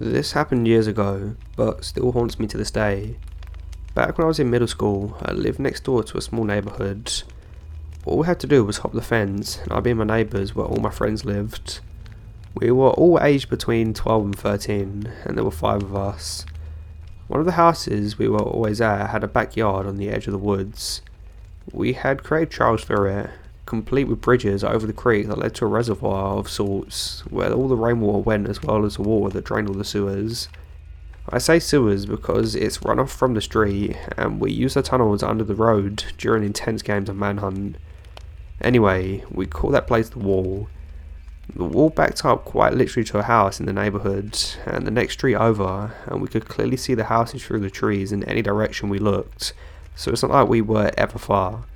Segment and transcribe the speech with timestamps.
[0.00, 3.18] This happened years ago, but still haunts me to this day.
[3.94, 7.22] Back when I was in middle school, I lived next door to a small neighbourhood.
[8.06, 10.54] All we had to do was hop the fence, and I'd be in my neighbours
[10.54, 11.80] where all my friends lived.
[12.54, 16.46] We were all aged between 12 and 13, and there were five of us.
[17.28, 20.32] One of the houses we were always at had a backyard on the edge of
[20.32, 21.02] the woods.
[21.72, 23.30] We had created trails through it,
[23.70, 27.68] complete with bridges over the creek that led to a reservoir of sorts, where all
[27.68, 30.48] the rainwater went as well as the water that drained all the sewers.
[31.28, 35.44] I say sewers because it's runoff from the street, and we use the tunnels under
[35.44, 37.76] the road during intense games of manhunt.
[38.60, 40.68] Anyway, we call that place the wall.
[41.54, 45.14] The wall backed up quite literally to a house in the neighbourhood, and the next
[45.14, 48.88] street over, and we could clearly see the houses through the trees in any direction
[48.88, 49.52] we looked,
[49.94, 51.66] so it's not like we were ever far.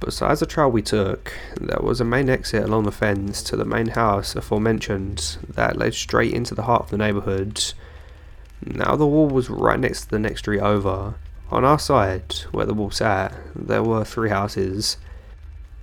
[0.00, 3.64] Besides the trail we took, there was a main exit along the fence to the
[3.64, 7.72] main house aforementioned that led straight into the heart of the neighbourhood.
[8.64, 11.14] Now the wall was right next to the next street over.
[11.50, 14.98] On our side, where the wall sat, there were three houses.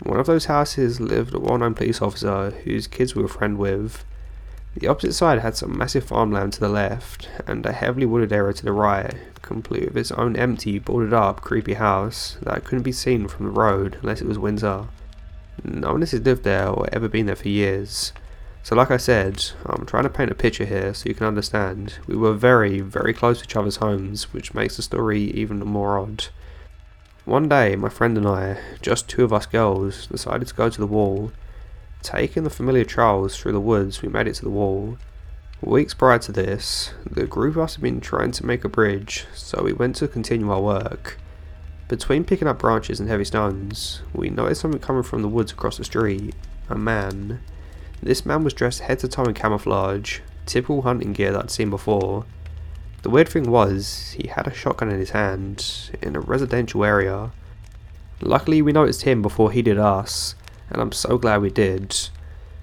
[0.03, 4.06] One of those houses lived a well-known police officer whose kids we were friend with.
[4.75, 8.53] The opposite side had some massive farmland to the left, and a heavily wooded area
[8.53, 12.91] to the right, complete with its own empty, boarded up, creepy house that couldn't be
[12.91, 14.88] seen from the road unless it was winter.
[15.63, 18.13] No one has lived there or ever been there for years.
[18.63, 21.99] So like I said, I'm trying to paint a picture here so you can understand.
[22.07, 25.99] We were very, very close to each other's homes, which makes the story even more
[25.99, 26.27] odd.
[27.25, 30.79] One day, my friend and I, just two of us girls, decided to go to
[30.79, 31.31] the wall
[32.04, 34.98] Taking the familiar trails through the woods, we made it to the wall.
[35.62, 39.64] Weeks prior to this, the group us had been trying to make a bridge, so
[39.64, 41.18] we went to continue our work.
[41.88, 45.78] Between picking up branches and heavy stones, we noticed something coming from the woods across
[45.78, 46.36] the street.
[46.70, 47.40] A man.
[48.02, 51.70] This man was dressed head to toe in camouflage, typical hunting gear that I'd seen
[51.70, 52.26] before.
[53.04, 57.31] The weird thing was, he had a shotgun in his hand, in a residential area.
[58.19, 60.36] Luckily, we noticed him before he did us,
[60.69, 61.96] and I'm so glad we did.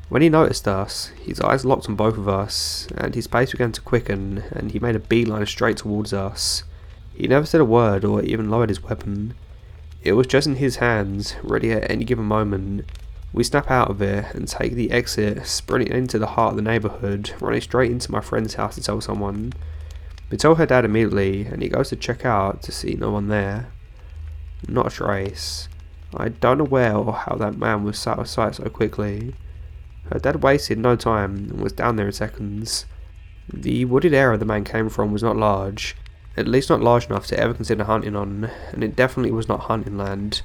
[0.09, 3.71] When he noticed us, his eyes locked on both of us, and his pace began
[3.72, 6.65] to quicken, and he made a beeline straight towards us.
[7.15, 9.34] He never said a word or even lowered his weapon.
[10.03, 12.91] It was just in his hands, ready at any given moment.
[13.33, 16.62] We snap out of it and take the exit, sprinting into the heart of the
[16.62, 19.53] neighbourhood, running straight into my friend's house to tell someone.
[20.31, 23.28] We tell her dad immediately, and he goes to check out to see no one
[23.28, 23.69] there.
[24.67, 25.69] Not a trace.
[26.16, 29.34] I don't know where or how that man was out of sight so quickly.
[30.10, 32.87] Her dad wasted no time and was down there in seconds.
[33.53, 35.97] The wooded area the man came from was not large,
[36.37, 39.60] at least not large enough to ever consider hunting on, and it definitely was not
[39.60, 40.43] hunting land.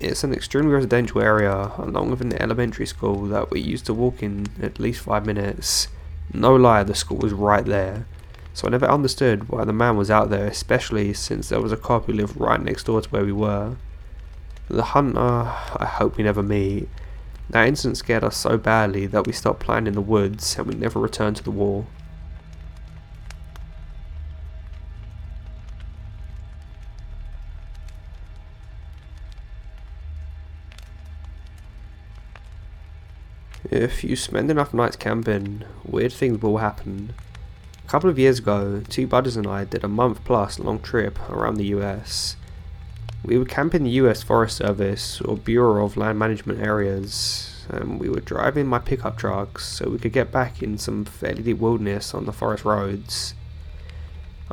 [0.00, 4.22] It's an extremely residential area, along with an elementary school that we used to walk
[4.22, 5.88] in at least five minutes.
[6.32, 8.06] No lie, the school was right there.
[8.52, 11.76] So I never understood why the man was out there, especially since there was a
[11.76, 13.76] cop who lived right next door to where we were.
[14.68, 16.88] The hunter I hope we never meet.
[17.50, 20.74] That incident scared us so badly that we stopped playing in the woods and we
[20.74, 21.86] never returned to the wall.
[33.70, 37.12] If you spend enough nights camping, weird things will happen.
[37.84, 41.18] A couple of years ago, two buddies and I did a month plus long trip
[41.28, 42.36] around the US.
[43.24, 47.98] We would camp in the US Forest Service or Bureau of Land Management areas, and
[47.98, 51.42] we would drive in my pickup trucks so we could get back in some fairly
[51.42, 53.32] deep wilderness on the forest roads.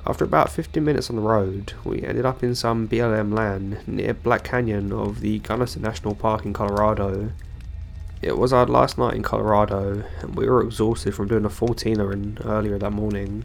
[0.07, 4.13] After about 15 minutes on the road, we ended up in some BLM land near
[4.13, 7.33] Black Canyon of the Gunnison National Park in Colorado.
[8.21, 12.13] It was our last night in Colorado, and we were exhausted from doing a 14er
[12.13, 13.43] in earlier that morning.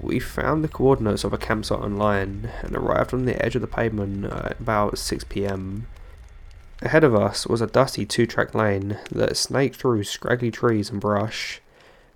[0.00, 3.68] We found the coordinates of a campsite online and arrived on the edge of the
[3.68, 5.82] pavement at about 6pm.
[6.82, 11.00] Ahead of us was a dusty two track lane that snaked through scraggly trees and
[11.00, 11.60] brush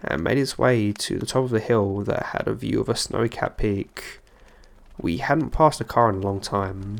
[0.02, 2.88] and made its way to the top of the hill that had a view of
[2.88, 4.20] a snowy capped peak.
[5.00, 6.98] We hadn't passed a car in a long time.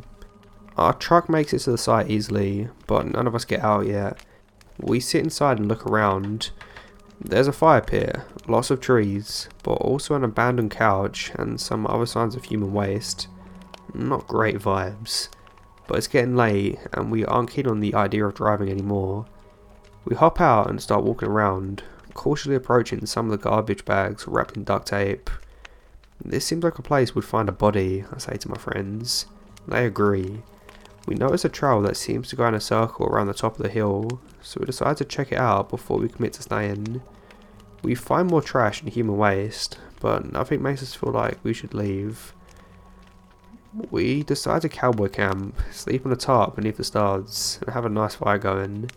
[0.77, 4.19] Our truck makes it to the site easily, but none of us get out yet.
[4.79, 6.51] We sit inside and look around
[7.23, 8.17] there's a fire pit,
[8.49, 13.29] lots of trees, but also an abandoned couch and some other signs of human waste.
[13.93, 15.29] Not great vibes.
[15.87, 19.27] But it's getting late and we aren't keen on the idea of driving anymore.
[20.05, 21.83] We hop out and start walking around,
[22.15, 25.29] cautiously approaching some of the garbage bags wrapped in duct tape.
[26.25, 29.27] This seems like a place we'd find a body, I say to my friends.
[29.69, 30.43] They agree.
[31.07, 33.63] We notice a trail that seems to go in a circle around the top of
[33.63, 37.03] the hill, so we decide to check it out before we commit to staying.
[37.83, 41.75] We find more trash and human waste, but nothing makes us feel like we should
[41.75, 42.35] leave.
[43.91, 47.89] We decide to cowboy camp, sleep on a tarp beneath the stars, and have a
[47.89, 48.91] nice fire going.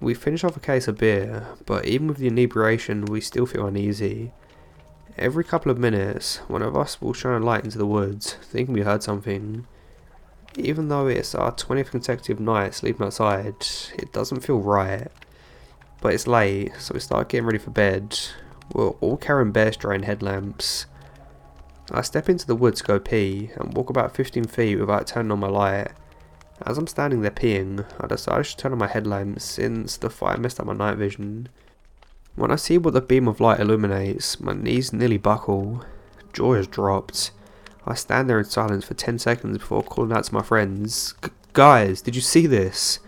[0.00, 3.66] We finish off a case of beer, but even with the inebriation, we still feel
[3.66, 4.32] uneasy.
[5.18, 8.74] Every couple of minutes, one of us will shine a light into the woods, thinking
[8.74, 9.66] we heard something.
[10.58, 13.54] Even though it's our 20th consecutive night sleeping outside,
[13.94, 15.08] it doesn't feel right.
[16.00, 18.18] But it's late, so we start getting ready for bed.
[18.74, 20.86] We're all carrying bear strain headlamps.
[21.90, 25.32] I step into the woods to go pee, and walk about 15 feet without turning
[25.32, 25.92] on my light.
[26.64, 30.36] As I'm standing there peeing, I decide to turn on my headlamps since the fire
[30.36, 31.48] messed up my night vision.
[32.34, 35.84] When I see what the beam of light illuminates, my knees nearly buckle.
[36.32, 37.30] Jaw has dropped.
[37.86, 41.14] I stand there in silence for 10 seconds before calling out to my friends,
[41.52, 42.98] Guys, did you see this?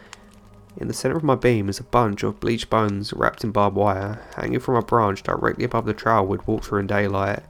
[0.77, 3.77] In the centre of my beam is a bunch of bleached bones wrapped in barbed
[3.77, 7.45] wire, hanging from a branch directly above the trail we'd walked through in daylight.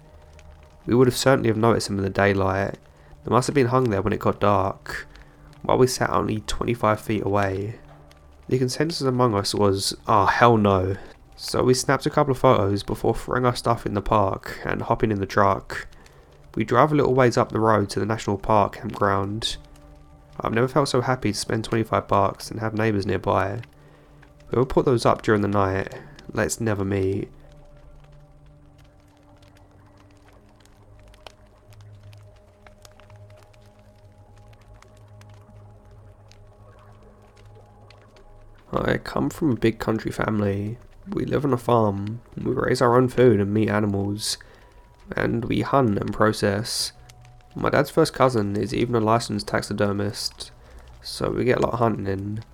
[0.87, 2.76] We would have certainly have noticed them in the daylight.
[3.25, 5.06] They must have been hung there when it got dark,
[5.62, 7.81] while we sat only 25 feet away.
[8.49, 10.97] The consensus among us was, oh hell no.
[11.35, 14.82] So we snapped a couple of photos before throwing our stuff in the park and
[14.82, 15.88] hopping in the truck.
[16.55, 19.56] We drive a little ways up the road to the national park campground.
[20.41, 23.61] I've never felt so happy to spend 25 bucks and have neighbours nearby.
[24.51, 25.93] We'll put those up during the night.
[26.33, 27.29] Let's never meet.
[38.73, 40.79] I come from a big country family.
[41.09, 42.21] We live on a farm.
[42.37, 44.39] We raise our own food and meat animals
[45.17, 46.93] and we hunt and process.
[47.55, 50.51] My dad's first cousin is even a licensed taxidermist,
[51.03, 52.45] so we get a lot of hunting in.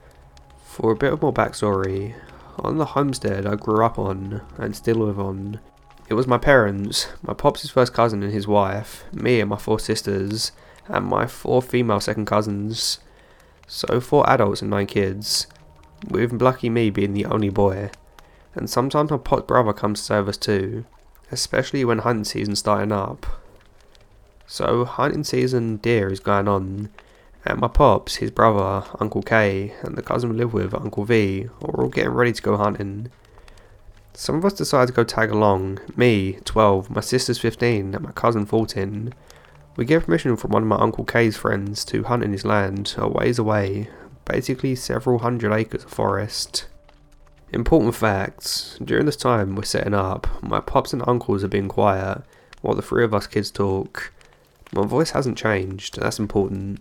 [0.65, 2.15] For a bit of more backstory,
[2.59, 5.61] on the homestead I grew up on and still live on,
[6.09, 9.79] it was my parents, my pops' first cousin and his wife, me and my four
[9.79, 10.53] sisters,
[10.89, 12.99] and my four female second cousins.
[13.67, 15.47] So four adults and nine kids,
[16.09, 17.91] with lucky me being the only boy.
[18.55, 20.85] And sometimes my pot brother comes to serve us too
[21.31, 23.27] especially when hunting season's starting up.
[24.47, 26.91] So hunting season deer is going on,
[27.45, 31.49] and my pops, his brother, Uncle K, and the cousin we live with, Uncle V,
[31.63, 33.11] are all getting ready to go hunting.
[34.13, 38.13] Some of us decide to go tag along, me, 12, my sister's 15, and my
[38.13, 39.15] cousin 14.
[39.77, 42.95] We get permission from one of my Uncle K's friends to hunt in his land,
[42.99, 43.89] a ways away,
[44.25, 46.67] basically several hundred acres of forest.
[47.53, 48.79] Important facts.
[48.85, 52.23] During this time we're setting up, my pops and uncles are being quiet
[52.63, 54.13] while the three of us kids talk.
[54.73, 56.81] My voice hasn't changed, that's important.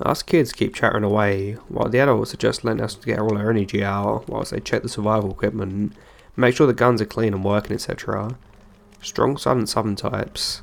[0.00, 3.48] Us kids keep chattering away, while the adults are just letting us get all our
[3.48, 5.94] energy out whilst they check the survival equipment,
[6.36, 8.36] make sure the guns are clean and working, etc.
[9.00, 10.60] Strong silent southern types.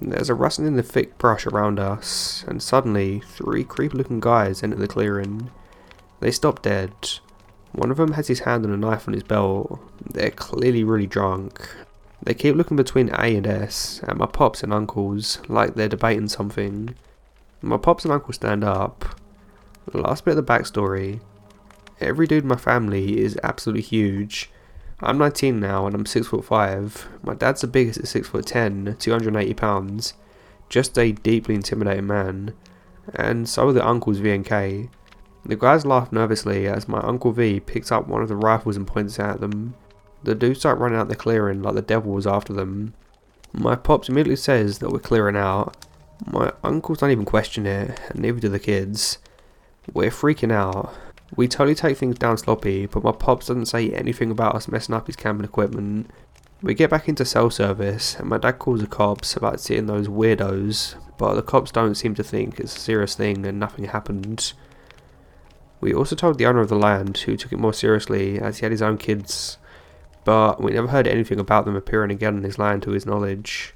[0.00, 4.62] There's a rustling in the thick brush around us, and suddenly, three creepy looking guys
[4.62, 5.50] enter the clearing.
[6.20, 6.92] They stop dead,
[7.72, 9.80] one of them has his hand on a knife on his belt.
[10.12, 11.68] They're clearly really drunk.
[12.22, 16.28] They keep looking between A and S, at my pops and uncles, like they're debating
[16.28, 16.94] something.
[17.62, 19.20] My pops and uncle stand up.
[19.92, 21.20] Last bit of the backstory.
[22.00, 24.50] Every dude in my family is absolutely huge.
[25.00, 27.08] I'm 19 now and I'm 6 foot 5.
[27.22, 30.14] My dad's the biggest at 6 foot 10, 280 pounds.
[30.68, 32.54] Just a deeply intimidating man.
[33.14, 34.90] And so are the uncles V and K.
[35.44, 38.86] The guys laugh nervously as my Uncle V picks up one of the rifles and
[38.86, 39.74] points it at them.
[40.22, 42.94] The dudes start running out the clearing like the devil was after them.
[43.52, 45.76] My pops immediately says that we're clearing out.
[46.26, 49.18] My uncles don't even question it, and neither do the kids.
[49.92, 50.94] We're freaking out.
[51.34, 54.94] We totally take things down sloppy, but my pops doesn't say anything about us messing
[54.94, 56.10] up his camping equipment.
[56.62, 60.08] We get back into cell service, and my dad calls the cops about seeing those
[60.08, 64.52] weirdos, but the cops don't seem to think it's a serious thing and nothing happened.
[65.80, 68.64] We also told the owner of the land, who took it more seriously as he
[68.64, 69.56] had his own kids,
[70.24, 73.74] but we never heard anything about them appearing again on his land to his knowledge.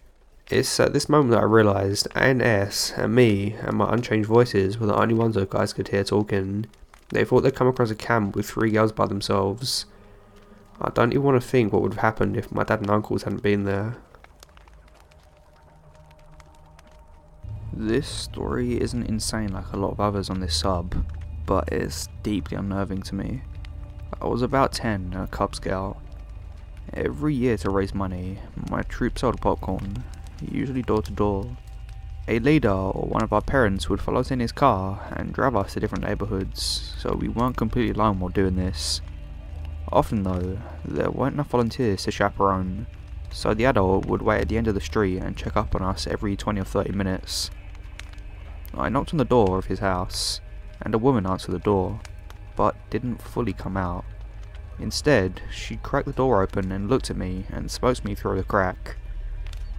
[0.50, 4.86] It's at this moment that I realised ANS and me and my unchanged voices were
[4.86, 6.66] the only ones those guys could hear talking.
[7.08, 9.86] They thought they'd come across a camp with three girls by themselves.
[10.82, 13.22] I don't even want to think what would have happened if my dad and uncles
[13.22, 13.96] hadn't been there.
[17.72, 20.94] This story isn't insane like a lot of others on this sub
[21.46, 23.42] but it's deeply unnerving to me.
[24.20, 25.98] I was about 10 and a Cub Scout.
[26.92, 28.38] Every year to raise money,
[28.70, 30.04] my troop sold popcorn,
[30.40, 31.56] usually door to door.
[32.26, 35.56] A leader or one of our parents would follow us in his car and drive
[35.56, 39.00] us to different neighbourhoods, so we weren't completely alone while doing this.
[39.92, 42.86] Often though, there weren't enough volunteers to chaperone,
[43.30, 45.82] so the adult would wait at the end of the street and check up on
[45.82, 47.50] us every 20 or 30 minutes.
[48.72, 50.40] I knocked on the door of his house,
[50.82, 52.00] and a woman answered the door,
[52.56, 54.04] but didn't fully come out.
[54.78, 58.36] Instead, she cracked the door open and looked at me and spoke to me through
[58.36, 58.96] the crack.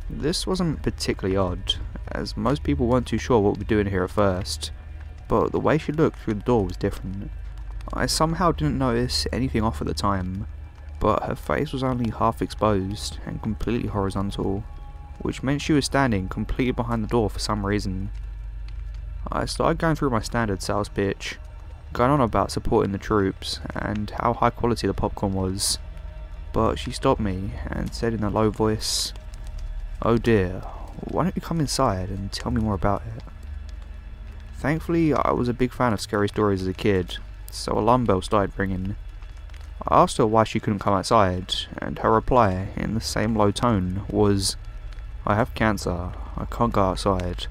[0.09, 1.75] This wasn't particularly odd,
[2.11, 4.71] as most people weren't too sure what we were doing here at first,
[5.27, 7.31] but the way she looked through the door was different.
[7.93, 10.47] I somehow didn't notice anything off at the time,
[10.99, 14.63] but her face was only half exposed and completely horizontal,
[15.19, 18.11] which meant she was standing completely behind the door for some reason.
[19.31, 21.37] I started going through my standard sales pitch,
[21.93, 25.79] going on about supporting the troops and how high quality the popcorn was,
[26.53, 29.13] but she stopped me and said in a low voice,
[30.01, 30.61] Oh dear,
[30.99, 33.23] why don't you come inside and tell me more about it?
[34.57, 37.17] Thankfully, I was a big fan of scary stories as a kid,
[37.51, 38.95] so alarm bells started ringing.
[39.87, 43.51] I asked her why she couldn't come outside, and her reply, in the same low
[43.51, 44.55] tone, was,
[45.25, 47.47] I have cancer, I can't go outside.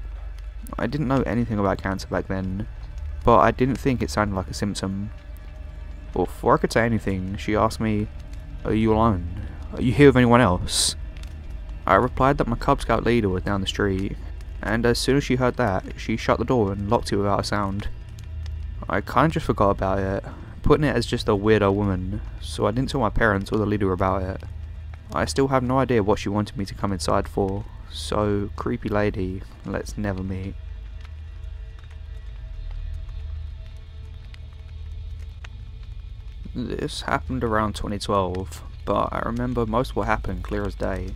[0.77, 2.67] I didn't know anything about cancer back then,
[3.23, 5.11] but I didn't think it sounded like a symptom.
[6.13, 8.07] Before I could say anything, she asked me,
[8.63, 9.47] Are you alone?
[9.73, 10.95] Are you here with anyone else?
[11.87, 14.17] I replied that my Cub Scout leader was down the street,
[14.61, 17.41] and as soon as she heard that, she shut the door and locked it without
[17.41, 17.89] a sound.
[18.89, 20.23] I kinda just forgot about it,
[20.63, 23.65] putting it as just a weirdo woman, so I didn't tell my parents or the
[23.65, 24.43] leader about it.
[25.13, 28.89] I still have no idea what she wanted me to come inside for, so creepy
[28.89, 30.55] lady, let's never meet.
[36.53, 41.09] This happened around 2012, but I remember most of what happened clear as day.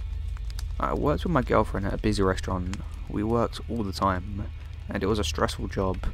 [0.80, 2.78] I worked with my girlfriend at a busy restaurant.
[3.10, 4.50] We worked all the time,
[4.90, 6.08] and it was a stressful job.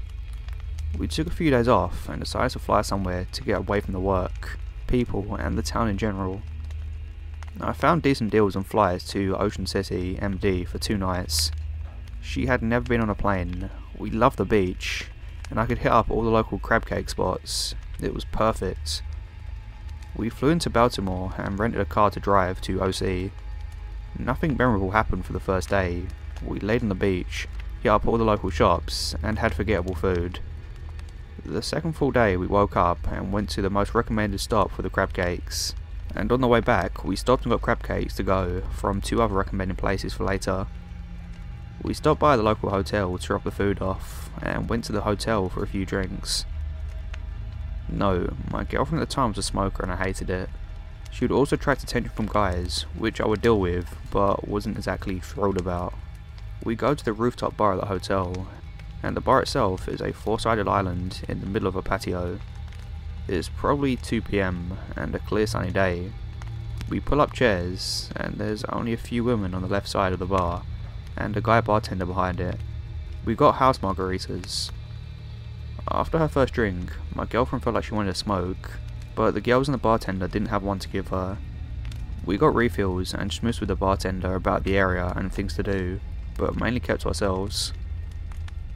[0.97, 3.93] We took a few days off and decided to fly somewhere to get away from
[3.93, 6.41] the work, people, and the town in general.
[7.61, 11.51] I found decent deals on flights to Ocean City, MD, for two nights.
[12.21, 13.69] She had never been on a plane.
[13.97, 15.07] We loved the beach,
[15.49, 17.73] and I could hit up all the local crab cake spots.
[18.01, 19.01] It was perfect.
[20.15, 23.31] We flew into Baltimore and rented a car to drive to OC.
[24.19, 26.03] Nothing memorable happened for the first day.
[26.45, 27.47] We laid on the beach,
[27.81, 30.39] hit up all the local shops, and had forgettable food.
[31.45, 34.81] The second full day we woke up and went to the most recommended stop for
[34.81, 35.73] the crab cakes.
[36.15, 39.21] And on the way back, we stopped and got crab cakes to go from two
[39.21, 40.67] other recommended places for later.
[41.83, 45.01] We stopped by the local hotel to drop the food off, and went to the
[45.01, 46.45] hotel for a few drinks.
[47.89, 50.49] No, my girlfriend at the time was a smoker and I hated it.
[51.11, 55.19] She would also attract attention from guys, which I would deal with, but wasn't exactly
[55.19, 55.93] thrilled about.
[56.63, 58.47] We go to the rooftop bar at the hotel,
[59.03, 62.39] and the bar itself is a four-sided island in the middle of a patio.
[63.27, 66.11] It's probably 2pm and a clear sunny day.
[66.87, 70.19] We pull up chairs, and there's only a few women on the left side of
[70.19, 70.61] the bar,
[71.17, 72.59] and a guy bartender behind it.
[73.25, 74.69] We got house margaritas.
[75.89, 78.77] After her first drink, my girlfriend felt like she wanted to smoke,
[79.15, 81.39] but the girls and the bartender didn't have one to give her.
[82.23, 85.99] We got refills and schmoozed with the bartender about the area and things to do,
[86.37, 87.73] but mainly kept to ourselves.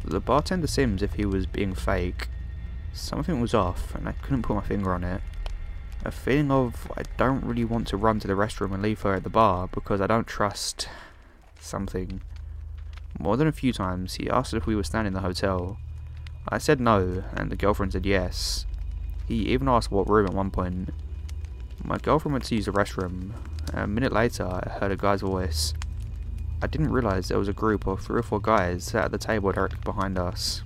[0.03, 2.29] The bartender seems if he was being fake.
[2.93, 5.21] Something was off, and I couldn't put my finger on it.
[6.05, 9.15] A feeling of I don't really want to run to the restroom and leave her
[9.15, 10.87] at the bar because I don't trust
[11.59, 12.21] something.
[13.19, 15.77] More than a few times, he asked if we were staying in the hotel.
[16.47, 18.65] I said no, and the girlfriend said yes.
[19.27, 20.89] He even asked what room at one point.
[21.83, 23.31] My girlfriend went to use the restroom.
[23.73, 25.73] A minute later, I heard a guy's voice.
[26.61, 29.17] I didn't realise there was a group of three or four guys sat at the
[29.17, 30.63] table directly behind us.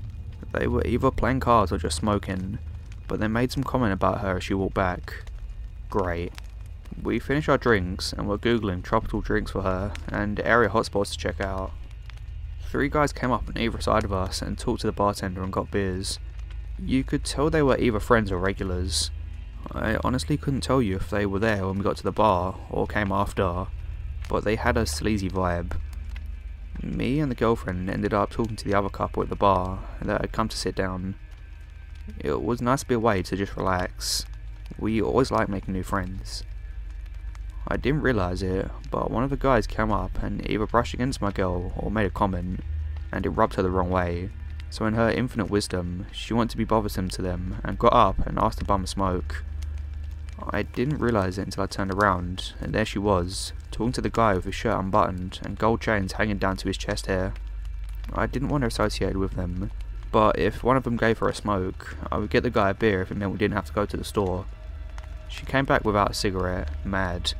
[0.54, 2.60] They were either playing cards or just smoking,
[3.08, 5.26] but they made some comment about her as she walked back.
[5.90, 6.32] Great.
[7.02, 11.18] We finished our drinks and were googling tropical drinks for her and area hotspots to
[11.18, 11.72] check out.
[12.70, 15.52] Three guys came up on either side of us and talked to the bartender and
[15.52, 16.20] got beers.
[16.80, 19.12] You could tell they were either friends or regulars.
[19.72, 22.56] I honestly couldn't tell you if they were there when we got to the bar
[22.70, 23.68] or came after,
[24.30, 25.78] but they had a sleazy vibe.
[26.82, 30.22] Me and the girlfriend ended up talking to the other couple at the bar that
[30.22, 31.16] had come to sit down.
[32.20, 34.26] It was nice to be away to just relax.
[34.78, 36.44] We always like making new friends.
[37.68, 41.22] I didn't realise it, but one of the guys came up and either brushed against
[41.22, 42.60] my girl or made a comment,
[43.12, 44.32] and it rubbed her the wrong way.
[44.70, 48.26] So in her infinite wisdom, she wanted to be bothersome to them and got up
[48.26, 49.46] and asked to bum a smoke.
[50.50, 54.10] I didn't realise it until I turned around, and there she was, talking to the
[54.10, 57.34] guy with his shirt unbuttoned and gold chains hanging down to his chest hair.
[58.14, 59.72] I didn't want to associate with them,
[60.12, 62.74] but if one of them gave her a smoke, I would get the guy a
[62.74, 64.46] beer if it meant we didn't have to go to the store.
[65.30, 67.34] She came back without a cigarette, mad.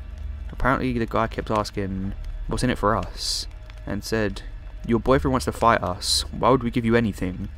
[0.50, 2.14] Apparently, the guy kept asking,
[2.46, 3.46] What's in it for us?
[3.86, 4.42] and said,
[4.86, 6.24] Your boyfriend wants to fight us.
[6.32, 7.48] Why would we give you anything?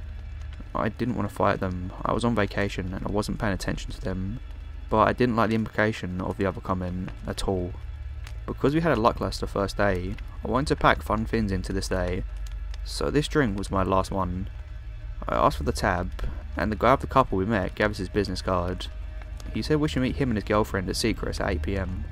[0.74, 1.92] I didn't want to fight them.
[2.04, 4.40] I was on vacation and I wasn't paying attention to them.
[4.88, 7.72] But I didn't like the implication of the other comment at all.
[8.46, 10.14] Because we had a luckless the first day,
[10.44, 12.22] I wanted to pack fun things into this day.
[12.84, 14.48] So this drink was my last one.
[15.28, 16.10] I asked for the tab,
[16.56, 18.86] and the guy of the couple we met gave us his business card.
[19.52, 22.04] He said we should meet him and his girlfriend at Secrets at 8pm.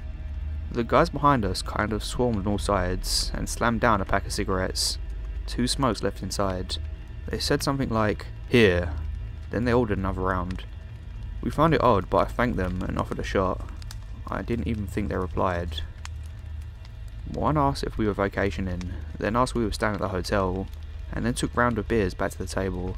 [0.73, 4.26] The guys behind us kind of swarmed on all sides and slammed down a pack
[4.26, 4.99] of cigarettes.
[5.47, 6.78] Two smokes left inside.
[7.28, 8.93] They said something like, Here.
[9.50, 10.64] Then they ordered another round.
[11.44, 13.60] We found it odd, but I thanked them and offered a shot.
[14.26, 15.82] I didn't even think they replied.
[17.30, 20.66] One asked if we were vacationing, then asked we were staying at the hotel,
[21.12, 22.96] and then took round of beers back to the table.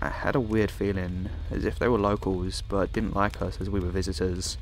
[0.00, 3.68] I had a weird feeling, as if they were locals, but didn't like us as
[3.68, 4.56] we were visitors.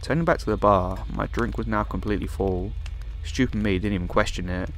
[0.00, 2.74] Turning back to the bar, my drink was now completely full.
[3.24, 4.70] Stupid me didn't even question it.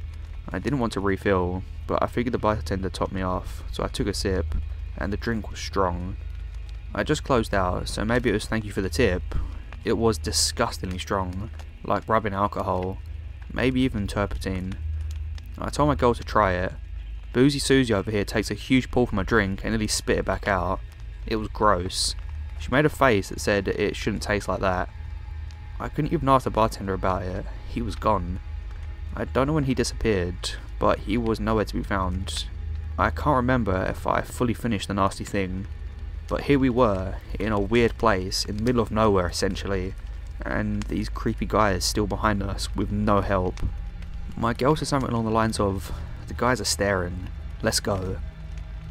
[0.49, 3.89] I didn't want to refill, but I figured the bartender topped me off, so I
[3.89, 4.55] took a sip,
[4.97, 6.17] and the drink was strong.
[6.93, 9.23] I just closed out, so maybe it was thank you for the tip.
[9.85, 11.49] It was disgustingly strong,
[11.83, 12.97] like rubbing alcohol,
[13.53, 14.77] maybe even turpentine.
[15.57, 16.73] I told my girl to try it.
[17.33, 20.25] Boozy Susie over here takes a huge pull from a drink and nearly spit it
[20.25, 20.81] back out.
[21.25, 22.15] It was gross.
[22.59, 24.89] She made a face that said it shouldn't taste like that.
[25.79, 27.45] I couldn't even ask the bartender about it.
[27.69, 28.39] He was gone.
[29.15, 32.45] I don't know when he disappeared, but he was nowhere to be found.
[32.99, 35.67] I can't remember if I fully finished the nasty thing,
[36.31, 39.93] but here we were, in a weird place, in the middle of nowhere essentially,
[40.45, 43.55] and these creepy guys still behind us with no help.
[44.37, 45.91] My girl said something along the lines of,
[46.27, 47.27] the guys are staring,
[47.61, 48.19] let's go.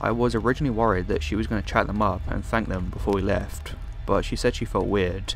[0.03, 2.91] I was originally worried that she was going to chat them up and thank them
[2.91, 3.73] before we left,
[4.05, 5.35] but she said she felt weird,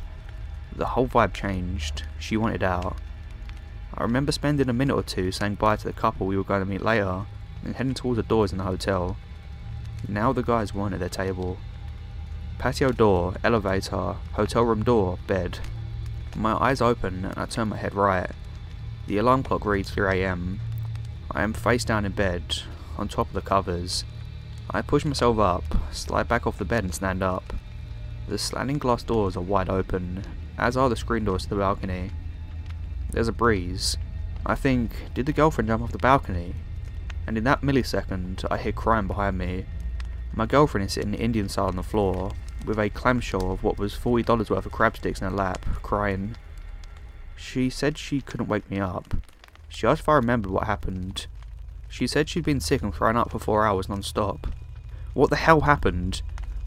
[0.75, 2.03] the whole vibe changed.
[2.19, 2.97] She wanted out.
[3.95, 6.61] I remember spending a minute or two saying bye to the couple we were going
[6.61, 7.25] to meet later
[7.63, 9.17] and heading towards the doors in the hotel.
[10.07, 11.57] Now the guys weren't at their table.
[12.57, 15.59] Patio door, elevator, hotel room door, bed.
[16.35, 18.31] My eyes open and I turn my head right.
[19.07, 20.57] The alarm clock reads 3am.
[21.31, 22.63] I am face down in bed,
[22.97, 24.03] on top of the covers.
[24.71, 27.53] I push myself up, slide back off the bed and stand up.
[28.27, 30.23] The sliding glass doors are wide open,
[30.57, 32.11] as are the screen doors to the balcony.
[33.11, 33.95] There's a breeze.
[34.43, 36.55] I think, did the girlfriend jump off the balcony?
[37.27, 39.65] And in that millisecond, I hear crying behind me.
[40.33, 42.31] My girlfriend is sitting Indian style on the floor,
[42.65, 46.35] with a clamshell of what was $40 worth of crab sticks in her lap, crying.
[47.35, 49.15] She said she couldn't wake me up.
[49.69, 51.27] She asked if I remembered what happened.
[51.89, 54.47] She said she'd been sick and thrown up for four hours non-stop.
[55.13, 56.21] What the hell happened?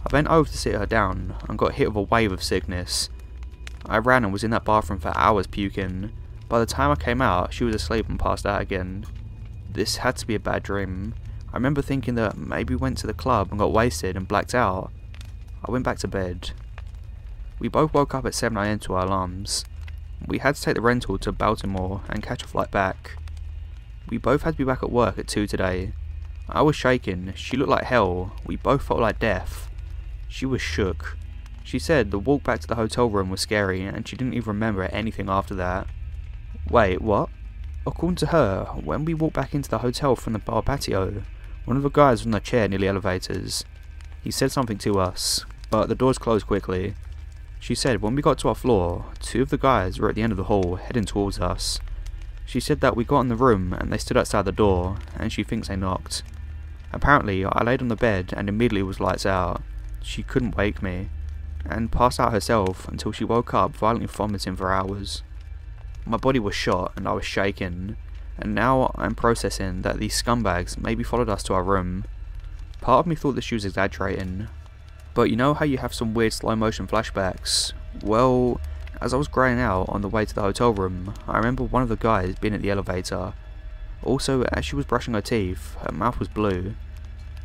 [0.06, 3.10] I bent over to sit her down and got hit with a wave of sickness.
[3.86, 6.12] I ran and was in that bathroom for hours puking.
[6.48, 9.04] By the time I came out, she was asleep and passed out again.
[9.70, 11.14] This had to be a bad dream.
[11.52, 14.54] I remember thinking that maybe we went to the club and got wasted and blacked
[14.54, 14.92] out.
[15.66, 16.52] I went back to bed.
[17.58, 19.64] We both woke up at 7am to our alarms.
[20.26, 23.16] We had to take the rental to Baltimore and catch a flight back.
[24.08, 25.92] We both had to be back at work at 2 today.
[26.48, 29.68] I was shaken, she looked like hell, we both felt like death.
[30.28, 31.18] She was shook.
[31.62, 34.48] She said the walk back to the hotel room was scary and she didn't even
[34.48, 35.86] remember anything after that.
[36.70, 37.28] Wait, what?
[37.86, 41.22] According to her, when we walked back into the hotel from the bar patio,
[41.64, 43.64] one of the guys in a chair near the elevators.
[44.22, 46.94] He said something to us, but the doors closed quickly.
[47.60, 50.22] She said when we got to our floor, two of the guys were at the
[50.22, 51.80] end of the hall heading towards us.
[52.46, 55.32] She said that we got in the room and they stood outside the door, and
[55.32, 56.22] she thinks they knocked.
[56.92, 59.62] Apparently, I laid on the bed and immediately was lights out.
[60.02, 61.10] She couldn't wake me
[61.64, 65.22] and passed out herself until she woke up violently vomiting for hours.
[66.06, 67.96] My body was shot and I was shaking,
[68.38, 72.04] and now I'm processing that these scumbags maybe followed us to our room.
[72.80, 74.48] Part of me thought that she was exaggerating,
[75.14, 77.72] but you know how you have some weird slow motion flashbacks?
[78.02, 78.60] Well,
[79.00, 81.82] as I was graying out on the way to the hotel room, I remember one
[81.82, 83.34] of the guys being at the elevator.
[84.02, 86.74] Also, as she was brushing her teeth, her mouth was blue.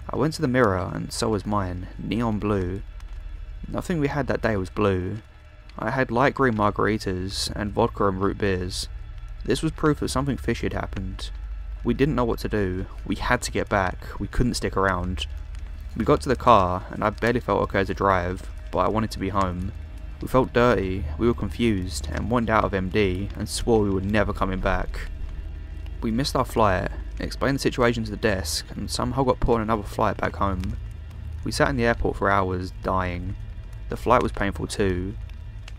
[0.09, 2.81] I went to the mirror and so was mine, neon blue.
[3.67, 5.17] Nothing we had that day was blue.
[5.79, 8.87] I had light green margaritas and vodka and root beers.
[9.45, 11.31] This was proof that something fishy had happened.
[11.83, 12.85] We didn't know what to do.
[13.05, 13.97] We had to get back.
[14.19, 15.27] We couldn't stick around.
[15.97, 19.11] We got to the car, and I barely felt okay to drive, but I wanted
[19.11, 19.73] to be home.
[20.21, 24.01] We felt dirty, we were confused, and wanted out of MD, and swore we were
[24.01, 25.09] never coming back.
[26.01, 29.61] We missed our flight, explained the situation to the desk, and somehow got put on
[29.61, 30.77] another flight back home.
[31.43, 33.35] We sat in the airport for hours, dying.
[33.89, 35.15] The flight was painful too.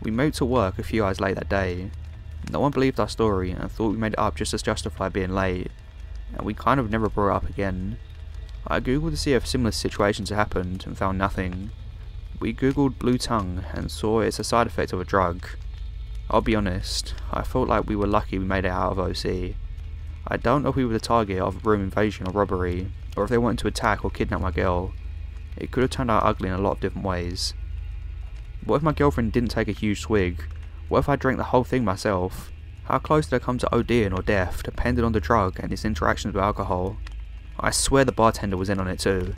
[0.02, 1.90] We moved to work a few hours late that day.
[2.50, 5.34] No one believed our story and thought we made it up just to justify being
[5.34, 5.70] late,
[6.36, 7.98] and we kind of never brought it up again.
[8.66, 11.70] I googled to see if similar situations happened and found nothing.
[12.40, 15.46] We googled blue tongue and saw it's a side effect of a drug.
[16.30, 19.54] I'll be honest, I felt like we were lucky we made it out of OC.
[20.26, 23.24] I don't know if we were the target of a room invasion or robbery, or
[23.24, 24.94] if they wanted to attack or kidnap my girl.
[25.56, 27.52] It could have turned out ugly in a lot of different ways.
[28.64, 30.42] What if my girlfriend didn't take a huge swig?
[30.88, 32.50] What if I drank the whole thing myself?
[32.84, 35.86] How close did I come to ODing or death, depending on the drug and its
[35.86, 36.98] interactions with alcohol?
[37.58, 39.34] I swear the bartender was in on it too.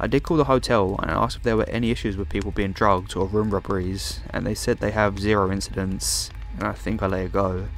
[0.00, 2.72] I did call the hotel and asked if there were any issues with people being
[2.72, 7.06] drugged or room robberies, and they said they have zero incidents, and I think I
[7.06, 7.68] let it go.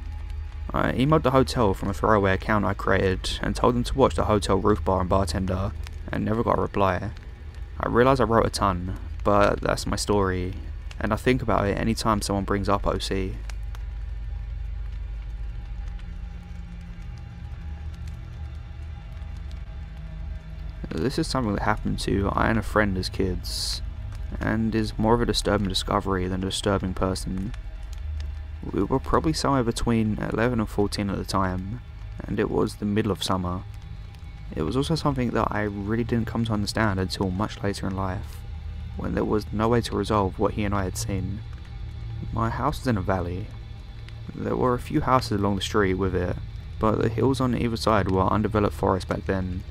[0.73, 4.15] I emailed the hotel from a throwaway account I created and told them to watch
[4.15, 5.73] the hotel roof bar and bartender,
[6.09, 7.11] and never got a reply.
[7.77, 10.53] I realise I wrote a ton, but that's my story,
[10.97, 13.33] and I think about it anytime someone brings up OC.
[20.89, 23.81] This is something that happened to I and a friend as kids,
[24.39, 27.53] and is more of a disturbing discovery than a disturbing person.
[28.71, 31.81] We were probably somewhere between 11 and 14 at the time,
[32.25, 33.63] and it was the middle of summer.
[34.55, 37.95] It was also something that I really didn't come to understand until much later in
[37.95, 38.37] life,
[38.95, 41.41] when there was no way to resolve what he and I had seen.
[42.31, 43.47] My house was in a valley.
[44.33, 46.37] There were a few houses along the street with it,
[46.79, 49.63] but the hills on either side were undeveloped forest back then.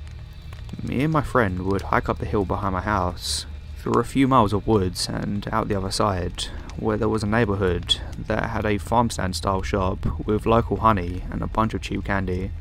[0.83, 3.45] Me and my friend would hike up the hill behind my house,
[3.77, 6.45] through a few miles of woods and out the other side,
[6.77, 11.23] where there was a neighbourhood that had a farm stand style shop with local honey
[11.31, 12.51] and a bunch of cheap candy.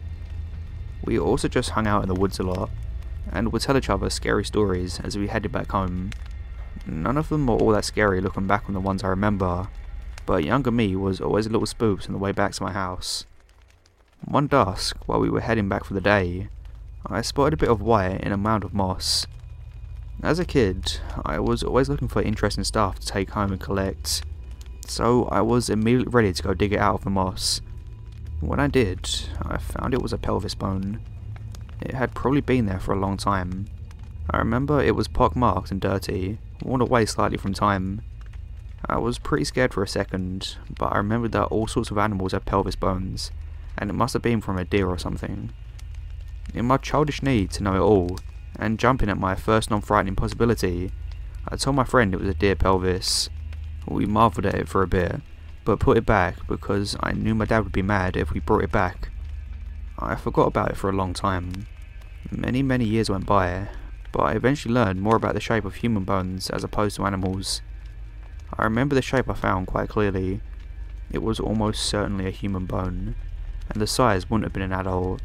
[1.04, 2.70] We also just hung out in the woods a lot,
[3.30, 6.10] and would tell each other scary stories as we headed back home.
[6.86, 9.68] None of them were all that scary looking back on the ones I remember,
[10.24, 13.26] but younger me was always a little spooked on the way back to my house.
[14.24, 16.48] One dusk, while we were heading back for the day,
[17.08, 19.28] I spotted a bit of white in a mound of moss.
[20.24, 24.24] As a kid, I was always looking for interesting stuff to take home and collect,
[24.88, 27.60] so I was immediately ready to go dig it out of the moss.
[28.40, 29.08] When I did,
[29.40, 31.00] I found it was a pelvis bone.
[31.80, 33.66] It had probably been there for a long time.
[34.28, 38.02] I remember it was pockmarked and dirty, worn away slightly from time.
[38.84, 42.32] I was pretty scared for a second, but I remembered that all sorts of animals
[42.32, 43.30] have pelvis bones,
[43.78, 45.52] and it must have been from a deer or something.
[46.54, 48.18] In my childish need to know it all,
[48.58, 50.90] and jumping at my first non-frightening possibility,
[51.48, 53.28] I told my friend it was a deer pelvis.
[53.86, 55.20] We marvelled at it for a bit,
[55.64, 58.64] but put it back because I knew my dad would be mad if we brought
[58.64, 59.10] it back.
[59.98, 61.66] I forgot about it for a long time.
[62.30, 63.68] Many, many years went by,
[64.12, 67.62] but I eventually learned more about the shape of human bones as opposed to animals.
[68.58, 70.40] I remember the shape I found quite clearly.
[71.10, 73.14] It was almost certainly a human bone,
[73.70, 75.20] and the size wouldn't have been an adult.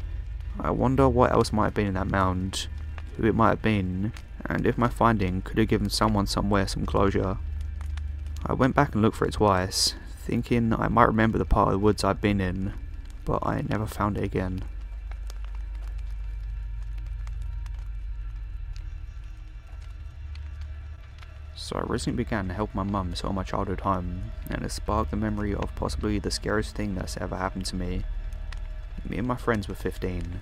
[0.60, 2.68] I wonder what else might have been in that mound,
[3.16, 4.12] who it might have been,
[4.46, 7.38] and if my finding could have given someone somewhere some closure.
[8.44, 11.72] I went back and looked for it twice, thinking I might remember the part of
[11.72, 12.74] the woods I'd been in,
[13.24, 14.62] but I never found it again.
[21.54, 25.10] So I recently began to help my mum sell my childhood home, and it sparked
[25.10, 28.02] the memory of possibly the scariest thing that's ever happened to me.
[29.08, 30.40] Me and my friends were 15.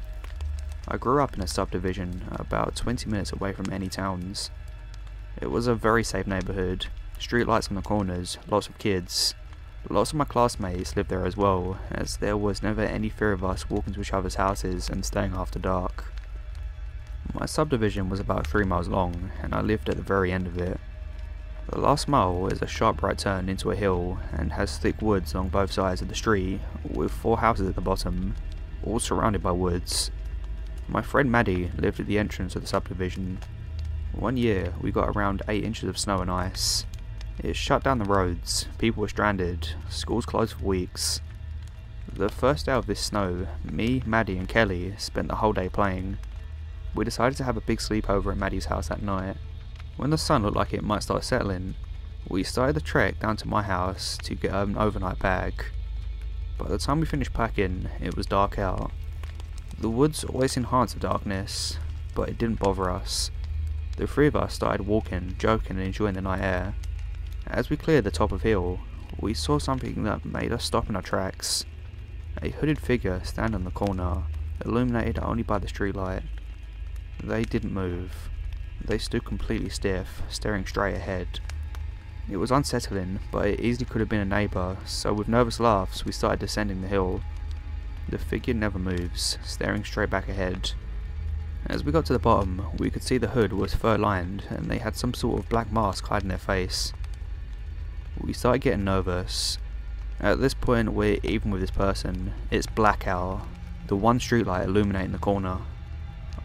[0.88, 4.51] I grew up in a subdivision about 20 minutes away from any towns.
[5.40, 6.87] It was a very safe neighbourhood,
[7.18, 9.35] streetlights on the corners, lots of kids.
[9.88, 13.44] Lots of my classmates lived there as well, as there was never any fear of
[13.44, 16.12] us walking to each other's houses and staying after dark.
[17.33, 20.59] My subdivision was about 3 miles long, and I lived at the very end of
[20.59, 20.79] it.
[21.70, 25.35] The last mile is a sharp right turn into a hill and has thick woods
[25.35, 28.35] along both sides of the street, with four houses at the bottom,
[28.83, 30.11] all surrounded by woods.
[30.88, 33.38] My friend Maddie lived at the entrance of the subdivision.
[34.12, 36.87] One year we got around 8 inches of snow and ice.
[37.38, 41.20] It shut down the roads, people were stranded, schools closed for weeks.
[42.12, 46.18] The first day of this snow, me, Maddie and Kelly spent the whole day playing.
[46.96, 49.37] We decided to have a big sleepover at Maddie's house that night.
[50.00, 51.74] When the sun looked like it might start settling,
[52.26, 55.62] we started the trek down to my house to get an overnight bag.
[56.56, 58.92] By the time we finished packing, it was dark out.
[59.78, 61.76] The woods always enhance the darkness,
[62.14, 63.30] but it didn't bother us.
[63.98, 66.76] The three of us started walking, joking and enjoying the night air.
[67.46, 68.80] As we cleared the top of hill,
[69.18, 71.66] we saw something that made us stop in our tracks.
[72.40, 74.22] A hooded figure standing on the corner,
[74.64, 76.22] illuminated only by the streetlight.
[77.22, 78.30] They didn't move.
[78.84, 81.40] They stood completely stiff, staring straight ahead.
[82.30, 86.04] It was unsettling, but it easily could have been a neighbour, so with nervous laughs
[86.04, 87.22] we started descending the hill.
[88.08, 90.72] The figure never moves, staring straight back ahead.
[91.66, 94.70] As we got to the bottom, we could see the hood was fur lined and
[94.70, 96.92] they had some sort of black mask hiding their face.
[98.18, 99.58] We started getting nervous.
[100.18, 102.32] At this point, we're even with this person.
[102.50, 103.46] It's blackout,
[103.86, 105.58] the one streetlight illuminating the corner.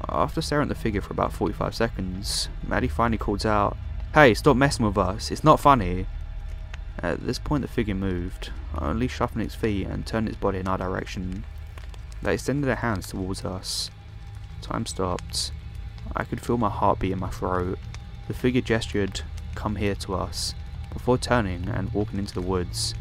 [0.07, 3.75] After staring at the figure for about 45 seconds, Maddie finally calls out,
[4.13, 6.05] Hey, stop messing with us, it's not funny.
[6.99, 10.67] At this point the figure moved, only shuffling its feet and turning its body in
[10.67, 11.43] our direction.
[12.21, 13.89] They extended their hands towards us.
[14.61, 15.51] Time stopped.
[16.15, 17.79] I could feel my heartbeat in my throat.
[18.27, 19.21] The figure gestured,
[19.55, 20.53] come here to us,
[20.93, 22.93] before turning and walking into the woods.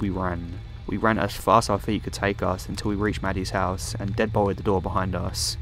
[0.00, 0.58] We ran.
[0.86, 3.94] We ran as fast as our feet could take us until we reached Maddie's house
[3.98, 5.56] and deadbolted the door behind us.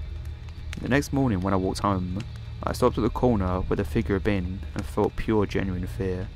[0.80, 2.20] The next morning when I walked home,
[2.62, 6.28] I stopped at the corner where the figure had been and felt pure genuine fear.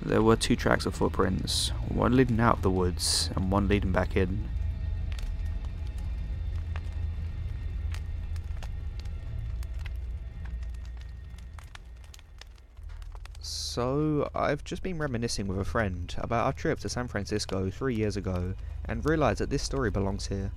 [0.00, 3.92] There were two tracks of footprints, one leading out of the woods and one leading
[3.92, 4.48] back in.
[13.40, 17.94] So, I've just been reminiscing with a friend about our trip to San Francisco three
[17.94, 20.52] years ago and realised that this story belongs here.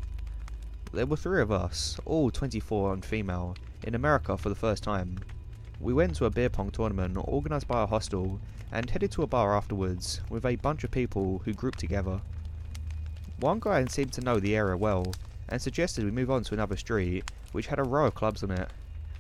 [0.96, 5.20] There were three of us, all 24 and female, in America for the first time.
[5.82, 8.40] We went to a beer pong tournament organised by a hostel
[8.72, 12.22] and headed to a bar afterwards with a bunch of people who grouped together.
[13.42, 15.14] One guy seemed to know the area well
[15.50, 18.52] and suggested we move on to another street which had a row of clubs on
[18.52, 18.70] it.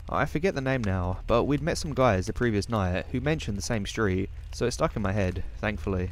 [0.08, 3.58] I forget the name now, but we'd met some guys the previous night who mentioned
[3.58, 6.12] the same street, so it stuck in my head, thankfully.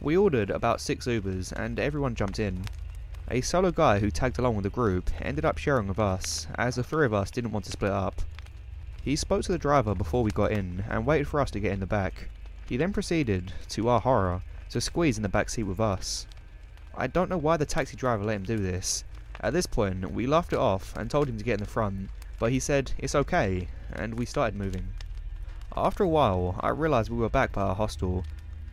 [0.00, 2.64] We ordered about six Ubers and everyone jumped in.
[3.30, 6.74] A solo guy who tagged along with the group ended up sharing with us, as
[6.74, 8.20] the three of us didn't want to split up.
[9.02, 11.72] He spoke to the driver before we got in and waited for us to get
[11.72, 12.28] in the back.
[12.68, 16.26] He then proceeded, to our horror, to squeeze in the back seat with us.
[16.94, 19.04] I don't know why the taxi driver let him do this.
[19.40, 22.10] At this point, we laughed it off and told him to get in the front,
[22.38, 24.88] but he said, it's okay, and we started moving.
[25.76, 28.24] After a while, I realised we were back by our hostel.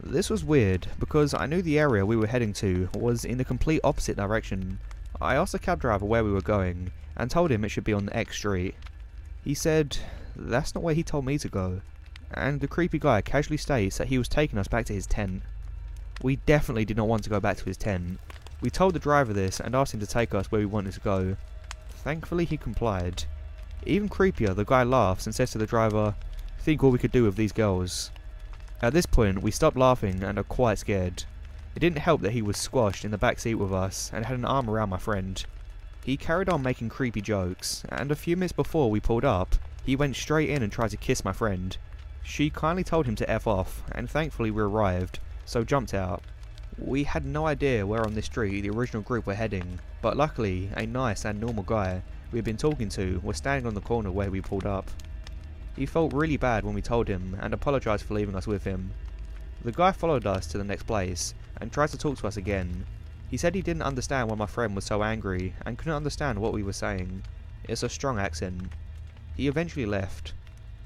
[0.02, 3.44] This was weird, because I knew the area we were heading to was in the
[3.46, 4.80] complete opposite direction.
[5.20, 7.94] I asked the cab driver where we were going, and told him it should be
[7.94, 8.76] on the X street.
[9.44, 9.98] He said,
[10.36, 11.82] that's not where he told me to go,
[12.34, 15.44] and the creepy guy casually states that he was taking us back to his tent.
[16.22, 18.20] We definitely did not want to go back to his tent.
[18.62, 21.00] We told the driver this and asked him to take us where we wanted to
[21.02, 21.36] go.
[21.90, 23.26] Thankfully he complied.
[23.86, 26.16] Even creepier, the guy laughs and says to the driver,
[26.60, 28.12] think what we could do with these girls.
[28.82, 31.26] At this point, we stopped laughing and are quite scared.
[31.76, 34.38] It didn't help that he was squashed in the back seat with us and had
[34.38, 35.44] an arm around my friend.
[36.06, 39.98] He carried on making creepy jokes, and a few minutes before we pulled up, he
[39.98, 41.78] went straight in and tried to kiss my friend.
[42.24, 46.24] She kindly told him to F off, and thankfully we arrived, so jumped out.
[46.78, 50.70] We had no idea where on this street the original group were heading, but luckily,
[50.78, 54.12] a nice and normal guy we had been talking to was standing on the corner
[54.12, 54.90] where we pulled up.
[55.80, 58.92] He felt really bad when we told him and apologised for leaving us with him.
[59.64, 62.86] The guy followed us to the next place and tried to talk to us again.
[63.30, 66.52] He said he didn't understand why my friend was so angry and couldn't understand what
[66.52, 67.24] we were saying.
[67.64, 68.74] It's a strong accent.
[69.38, 70.34] He eventually left.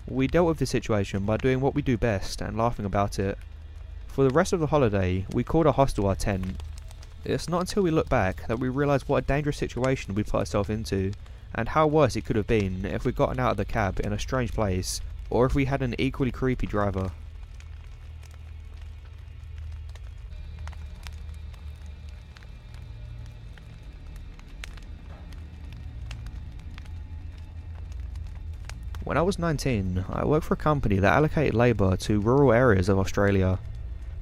[0.07, 3.39] We dealt with the situation by doing what we do best and laughing about it.
[4.05, 6.61] For the rest of the holiday, we called a hostel our tent.
[7.25, 10.35] It's not until we look back that we realise what a dangerous situation we put
[10.35, 11.13] ourselves into
[11.55, 14.13] and how worse it could have been if we'd gotten out of the cab in
[14.13, 17.11] a strange place, or if we had an equally creepy driver.
[29.03, 32.87] When I was 19, I worked for a company that allocated labour to rural areas
[32.87, 33.59] of Australia.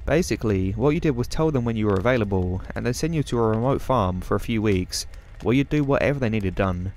[0.04, 3.22] Basically, what you did was tell them when you were available, and they'd send you
[3.22, 5.06] to a remote farm for a few weeks,
[5.42, 6.92] where you'd do whatever they needed done.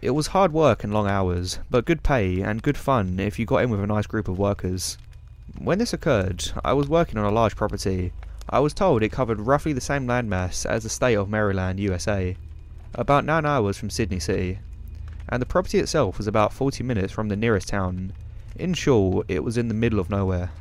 [0.00, 3.44] It was hard work and long hours, but good pay and good fun if you
[3.44, 4.96] got in with a nice group of workers.
[5.58, 8.12] When this occurred, I was working on a large property.
[8.48, 12.36] I was told it covered roughly the same landmass as the state of Maryland, USA,
[12.94, 14.60] about 9 hours from Sydney City,
[15.28, 18.12] and the property itself was about 40 minutes from the nearest town.
[18.54, 20.52] In short, it was in the middle of nowhere.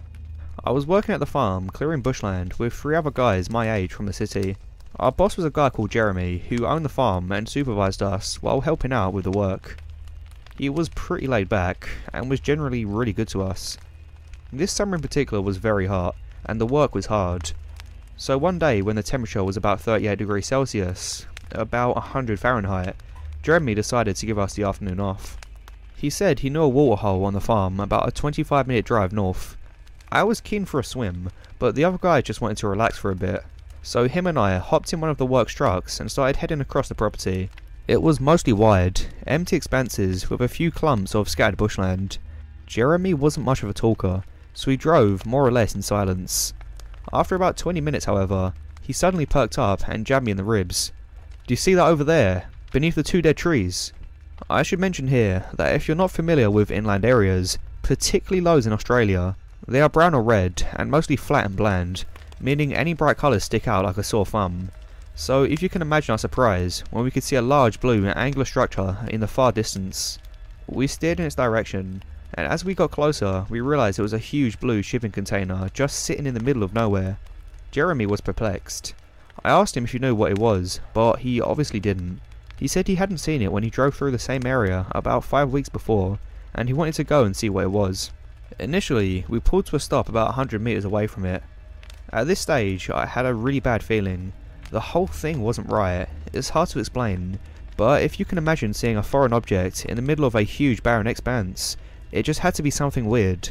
[0.63, 4.07] I was working at the farm, clearing bushland, with three other guys my age from
[4.07, 4.57] the city.
[4.99, 8.61] Our boss was a guy called Jeremy, who owned the farm and supervised us while
[8.61, 9.77] helping out with the work.
[10.57, 13.77] He was pretty laid back, and was generally really good to us.
[14.51, 17.51] This summer in particular was very hot, and the work was hard.
[18.15, 22.95] So one day when the temperature was about 38 degrees Celsius, about 100 Fahrenheit,
[23.43, 25.37] Jeremy decided to give us the afternoon off.
[25.95, 29.57] He said he knew a waterhole on the farm about a 25 minute drive north.
[30.11, 31.29] I was keen for a swim,
[31.59, 33.43] but the other guy just wanted to relax for a bit.
[33.87, 36.89] So him and I hopped in one of the works trucks and started heading across
[36.89, 37.49] the property.
[37.87, 42.17] It was mostly wide, empty expanses with a few clumps of scattered bushland.
[42.65, 44.23] Jeremy wasn't much of a talker,
[44.53, 46.53] so we drove more or less in silence.
[47.13, 50.91] After about 20 minutes, however, he suddenly perked up and jabbed me in the ribs.
[51.47, 53.93] Do you see that over there, beneath the two dead trees?
[54.49, 58.73] I should mention here that if you're not familiar with inland areas, particularly those in
[58.73, 62.03] Australia, they are brown or red and mostly flat and bland,
[62.39, 64.69] meaning any bright colours stick out like a sore thumb.
[65.15, 68.45] So if you can imagine our surprise when we could see a large blue angular
[68.45, 70.19] structure in the far distance.
[70.67, 74.19] We steered in its direction, and as we got closer we realised it was a
[74.19, 77.17] huge blue shipping container just sitting in the middle of nowhere.
[77.71, 78.93] Jeremy was perplexed.
[79.43, 82.21] I asked him if he knew what it was, but he obviously didn't.
[82.57, 85.51] He said he hadn't seen it when he drove through the same area about five
[85.51, 86.19] weeks before,
[86.53, 88.11] and he wanted to go and see what it was.
[88.59, 91.43] Initially, we pulled to a stop about 100 metres away from it.
[92.13, 94.31] At this stage, I had a really bad feeling.
[94.71, 96.07] The whole thing wasn't right.
[96.31, 97.37] It's hard to explain,
[97.75, 100.83] but if you can imagine seeing a foreign object in the middle of a huge
[100.83, 101.75] barren expanse,
[102.13, 103.49] it just had to be something weird.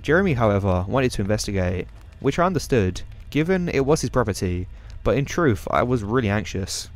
[0.00, 1.88] Jeremy, however, wanted to investigate,
[2.20, 4.68] which I understood, given it was his property,
[5.02, 6.90] but in truth, I was really anxious.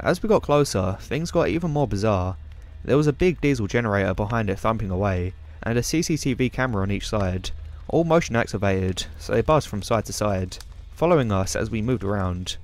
[0.00, 2.36] As we got closer, things got even more bizarre.
[2.84, 6.90] There was a big diesel generator behind it thumping away, and a CCTV camera on
[6.90, 7.50] each side,
[7.88, 10.58] all motion activated, so they buzzed from side to side,
[10.92, 12.56] following us as we moved around.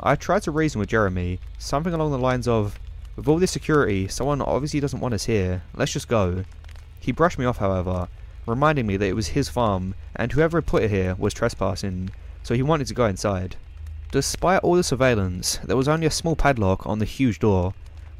[0.00, 2.78] I tried to reason with Jeremy, something along the lines of,
[3.14, 6.44] with all this security, someone obviously doesn't want us here, let's just go.
[6.98, 8.08] He brushed me off however,
[8.44, 12.10] reminding me that it was his farm, and whoever had put it here was trespassing,
[12.42, 13.56] so he wanted to go inside.
[14.10, 17.74] Despite all the surveillance, there was only a small padlock on the huge door.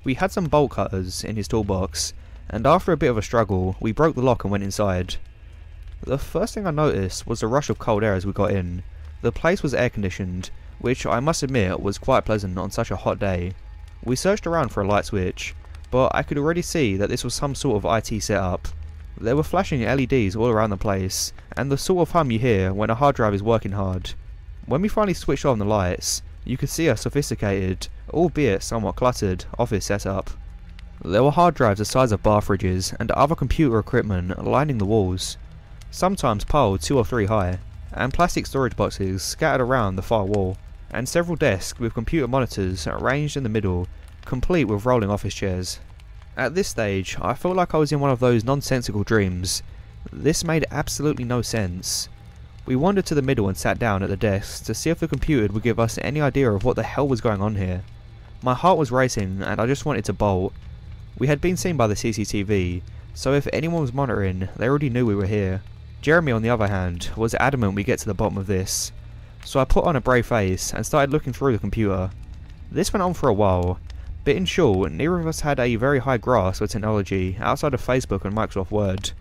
[0.05, 2.13] We had some bolt cutters in his toolbox,
[2.49, 5.17] and after a bit of a struggle, we broke the lock and went inside.
[6.03, 8.83] The first thing I noticed was the rush of cold air as we got in.
[9.23, 12.97] The place was air conditioned, which I must admit was quite pleasant on such a
[12.97, 13.53] hot day.
[14.05, 15.55] We searched around for a light switch,
[15.91, 18.69] but I could already see that this was some sort of IT setup.
[19.19, 22.75] There were flashing LEDs all around the place, and the sort of hum you hear
[22.75, 24.13] when a hard drive is working hard.
[24.67, 29.47] When we finally switched on the lights, you could see a sophisticated, albeit somewhat cluttered,
[29.59, 30.31] office setup.
[31.03, 34.85] There were hard drives the size of bar fridges and other computer equipment lining the
[34.85, 35.39] walls,
[35.97, 37.59] sometimes piled two or three high,
[37.91, 40.59] and plastic storage boxes scattered around the far wall,
[40.91, 43.89] and several desks with computer monitors arranged in the middle,
[44.27, 45.81] complete with rolling office chairs.
[46.37, 49.63] At this stage, I felt like I was in one of those nonsensical dreams.
[50.13, 52.11] This made absolutely no sense.
[52.67, 55.09] We wandered to the middle and sat down at the desk to see if the
[55.09, 57.85] computer would give us any idea of what the hell was going on here.
[58.43, 60.53] My heart was racing and I just wanted to bolt,
[61.19, 62.83] we had been seen by the CCTV,
[63.15, 65.63] so if anyone was monitoring, they already knew we were here.
[66.01, 68.93] Jeremy, on the other hand, was adamant we get to the bottom of this.
[69.45, 72.11] So I put on a brave face and started looking through the computer.
[72.71, 73.79] This went on for a while,
[74.25, 77.85] but in short, neither of us had a very high grasp of technology outside of
[77.85, 79.13] Facebook and Microsoft Word.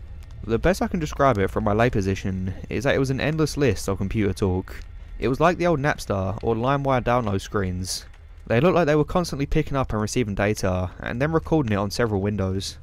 [0.43, 3.21] The best I can describe it from my lay position is that it was an
[3.21, 4.81] endless list of computer talk.
[5.17, 8.05] It was like the old Napster or LimeWire download screens,
[8.47, 11.77] they looked like they were constantly picking up and receiving data, and then recording it
[11.77, 12.77] on several windows.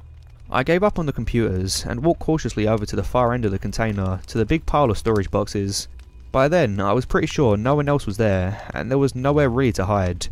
[0.49, 3.51] I gave up on the computers and walked cautiously over to the far end of
[3.51, 5.87] the container to the big pile of storage boxes.
[6.31, 9.49] By then, I was pretty sure no one else was there, and there was nowhere
[9.49, 10.27] really to hide,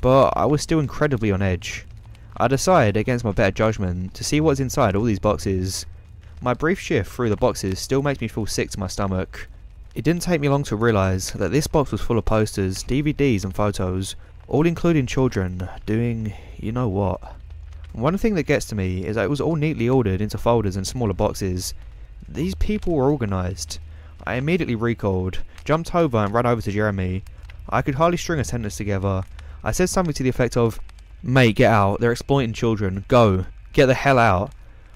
[0.00, 1.86] but I was still incredibly on edge.
[2.36, 5.86] I decided, against my better judgment, to see what's inside all these boxes.
[6.40, 9.48] My brief shift through the boxes still makes me feel sick to my stomach.
[9.94, 13.44] It didn't take me long to realise that this box was full of posters, DVDs
[13.44, 14.16] and photos,
[14.48, 17.20] all including children doing you know what.
[17.92, 20.76] One thing that gets to me is that it was all neatly ordered into folders
[20.76, 21.74] and smaller boxes.
[22.26, 23.80] These people were organised.
[24.26, 27.22] I immediately recalled, jumped over and ran over to Jeremy.
[27.68, 29.24] I could hardly string a sentence together.
[29.62, 30.80] I said something to the effect of,
[31.22, 34.52] Mate, get out, they're exploiting children, go, get the hell out.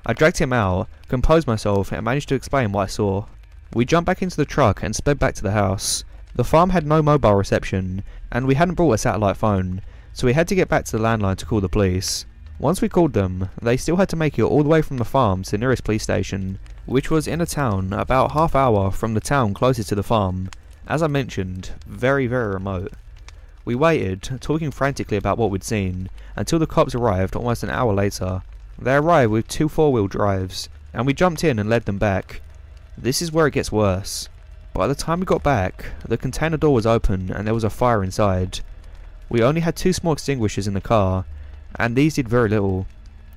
[0.06, 3.26] I dragged him out, composed myself and managed to explain what I saw.
[3.74, 6.04] We jumped back into the truck and sped back to the house.
[6.34, 10.32] The farm had no mobile reception, and we hadn't brought a satellite phone, so we
[10.32, 12.24] had to get back to the landline to call the police.
[12.58, 15.04] Once we called them, they still had to make it all the way from the
[15.04, 19.12] farm to the nearest police station, which was in a town about half hour from
[19.12, 20.48] the town closest to the farm.
[20.86, 22.92] As I mentioned, very very remote.
[23.66, 27.92] We waited, talking frantically about what we'd seen, until the cops arrived almost an hour
[27.92, 28.42] later.
[28.78, 32.40] They arrived with two four-wheel drives, and we jumped in and led them back.
[32.96, 34.30] This is where it gets worse.
[34.72, 37.70] By the time we got back, the container door was open and there was a
[37.70, 38.60] fire inside.
[39.28, 41.24] We only had two small extinguishers in the car,
[41.78, 42.86] and these did very little.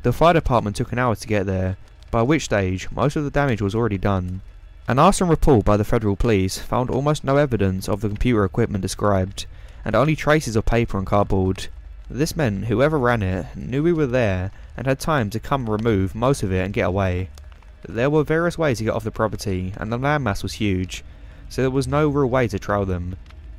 [0.03, 1.77] The fire department took an hour to get there,
[2.11, 4.41] by which stage most of the damage was already done.
[4.87, 8.81] An arson report by the federal police found almost no evidence of the computer equipment
[8.81, 9.45] described,
[9.85, 11.67] and only traces of paper and cardboard.
[12.09, 16.15] This meant whoever ran it knew we were there and had time to come remove
[16.15, 17.29] most of it and get away.
[17.87, 21.03] There were various ways to get off the property, and the landmass was huge,
[21.49, 23.15] so there was no real way to trail them.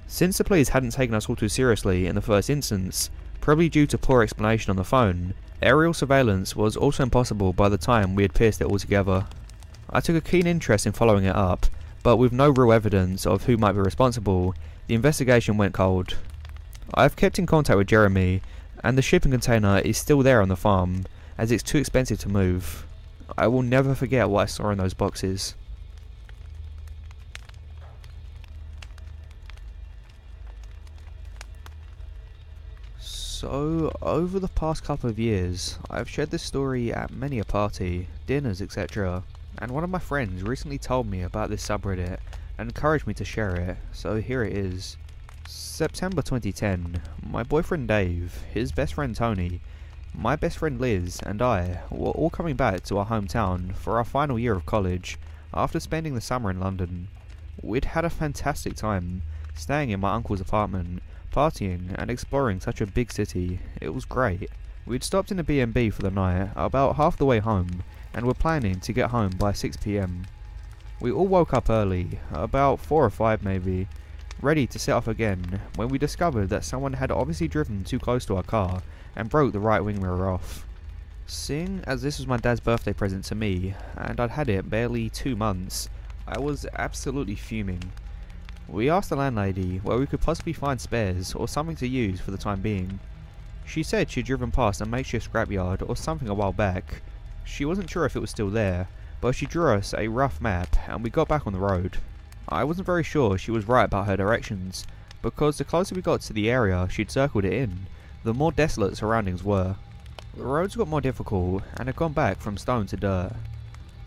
[0.08, 3.08] Since the police hadn't taken us all too seriously in the first instance,
[3.50, 7.76] probably due to poor explanation on the phone, aerial surveillance was also impossible by the
[7.76, 9.26] time we had pieced it all together.
[9.92, 11.66] I took a keen interest in following it up,
[12.04, 14.54] but with no real evidence of who might be responsible,
[14.86, 16.16] the investigation went cold.
[16.94, 18.40] I have kept in contact with Jeremy,
[18.84, 22.28] and the shipping container is still there on the farm, as it's too expensive to
[22.28, 22.86] move.
[23.36, 25.56] I will never forget what I saw in those boxes.
[33.40, 38.08] So, over the past couple of years, I've shared this story at many a party,
[38.26, 39.22] dinners, etc.
[39.56, 42.18] And one of my friends recently told me about this subreddit
[42.58, 44.98] and encouraged me to share it, so here it is.
[45.48, 49.62] September 2010, my boyfriend Dave, his best friend Tony,
[50.14, 54.04] my best friend Liz, and I were all coming back to our hometown for our
[54.04, 55.16] final year of college
[55.54, 57.08] after spending the summer in London.
[57.62, 59.22] We'd had a fantastic time,
[59.54, 63.60] staying in my uncle's apartment, partying and exploring such a big city.
[63.80, 64.50] It was great.
[64.86, 68.34] We'd stopped in a B&B for the night, about half the way home, and were
[68.34, 70.26] planning to get home by 6pm.
[71.00, 73.88] We all woke up early, about 4 or 5 maybe,
[74.42, 78.24] ready to set off again, when we discovered that someone had obviously driven too close
[78.26, 78.82] to our car
[79.14, 80.66] and broke the right wing mirror off.
[81.26, 85.08] Seeing as this was my dad's birthday present to me, and I'd had it barely
[85.08, 85.88] two months,
[86.26, 87.92] I was absolutely fuming.
[88.72, 92.30] We asked the landlady where we could possibly find spares or something to use for
[92.30, 93.00] the time being.
[93.66, 97.02] She said she'd driven past a makeshift scrapyard or something a while back.
[97.44, 98.86] She wasn't sure if it was still there,
[99.20, 101.98] but she drew us a rough map and we got back on the road.
[102.48, 104.86] I wasn't very sure she was right about her directions,
[105.20, 107.86] because the closer we got to the area she'd circled it in,
[108.22, 109.74] the more desolate surroundings were.
[110.36, 113.32] The roads got more difficult and had gone back from stone to dirt.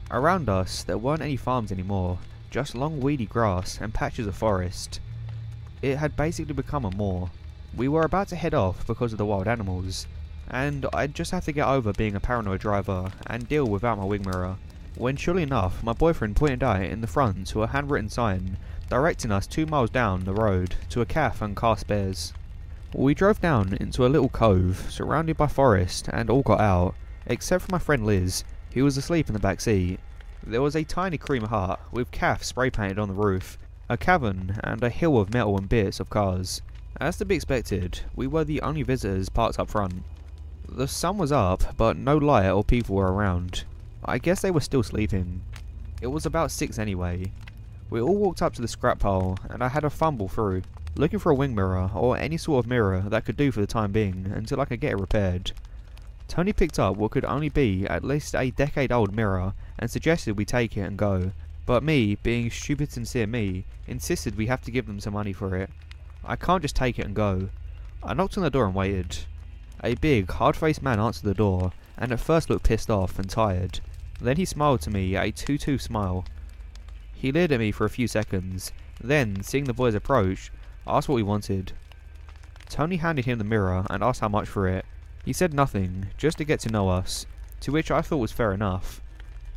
[0.09, 2.19] Around us there weren't any farms anymore,
[2.53, 4.99] just long weedy grass and patches of forest.
[5.81, 7.31] It had basically become a moor.
[7.75, 10.05] We were about to head off because of the wild animals,
[10.47, 14.05] and I'd just have to get over being a paranoid driver and deal without my
[14.05, 14.57] wing mirror.
[14.95, 19.31] When surely enough, my boyfriend pointed out in the front to a handwritten sign directing
[19.31, 22.33] us two miles down the road to a calf and car spares.
[22.93, 26.93] We drove down into a little cove surrounded by forest and all got out,
[27.25, 28.43] except for my friend Liz,
[28.75, 29.99] who was asleep in the back seat.
[30.45, 34.59] There was a tiny cream hut with calf spray painted on the roof, a cavern,
[34.61, 36.61] and a hill of metal and bits of cars.
[36.99, 40.03] As to be expected, we were the only visitors parked up front.
[40.67, 43.63] The sun was up, but no light or people were around.
[44.03, 45.43] I guess they were still sleeping.
[46.01, 47.31] It was about 6 anyway.
[47.89, 50.63] We all walked up to the scrap pile, and I had a fumble through,
[50.95, 53.67] looking for a wing mirror, or any sort of mirror that could do for the
[53.67, 55.53] time being, until I could get it repaired.
[56.27, 60.37] Tony picked up what could only be at least a decade old mirror, and suggested
[60.37, 61.31] we take it and go,
[61.65, 65.55] but me, being stupid sincere me, insisted we have to give them some money for
[65.55, 65.69] it.
[66.23, 67.49] I can't just take it and go.
[68.03, 69.19] I knocked on the door and waited.
[69.83, 73.79] A big, hard-faced man answered the door, and at first looked pissed off and tired.
[74.19, 76.25] Then he smiled to me a two-two smile.
[77.13, 78.71] He leered at me for a few seconds,
[79.01, 80.51] then, seeing the boys approach,
[80.87, 81.73] asked what we wanted.
[82.69, 84.85] Tony handed him the mirror and asked how much for it.
[85.23, 87.25] He said nothing, just to get to know us,
[87.61, 89.01] to which I thought was fair enough.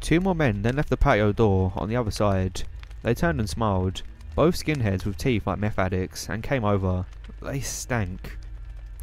[0.00, 2.62] Two more men then left the patio door on the other side.
[3.02, 4.02] They turned and smiled,
[4.34, 7.06] both skinheads with teeth like meth addicts, and came over.
[7.42, 8.38] They stank.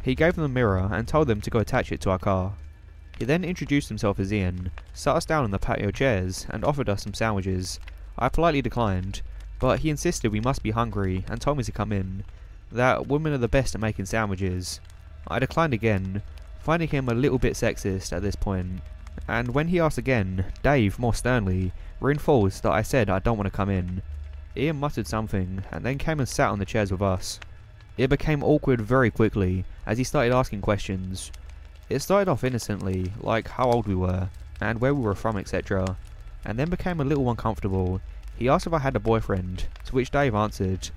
[0.02, 2.54] He gave them the mirror and told them to go attach it to our car.
[3.18, 6.88] He then introduced himself as Ian, sat us down on the patio chairs, and offered
[6.88, 7.80] us some sandwiches.
[8.18, 9.22] I politely declined,
[9.58, 12.24] but he insisted we must be hungry and told me to come in,
[12.70, 14.80] that women are the best at making sandwiches.
[15.28, 16.22] I declined again,
[16.60, 18.80] finding him a little bit sexist at this point,
[19.28, 23.46] and when he asked again, Dave, more sternly, reinforced that I said I don't want
[23.46, 24.02] to come in.
[24.56, 27.40] Ian muttered something, and then came and sat on the chairs with us.
[27.96, 31.30] It became awkward very quickly, as he started asking questions,
[31.90, 35.96] it started off innocently, like how old we were, and where we were from, etc.,
[36.44, 38.00] and then became a little uncomfortable.
[38.36, 40.90] He asked if I had a boyfriend, to which Dave answered,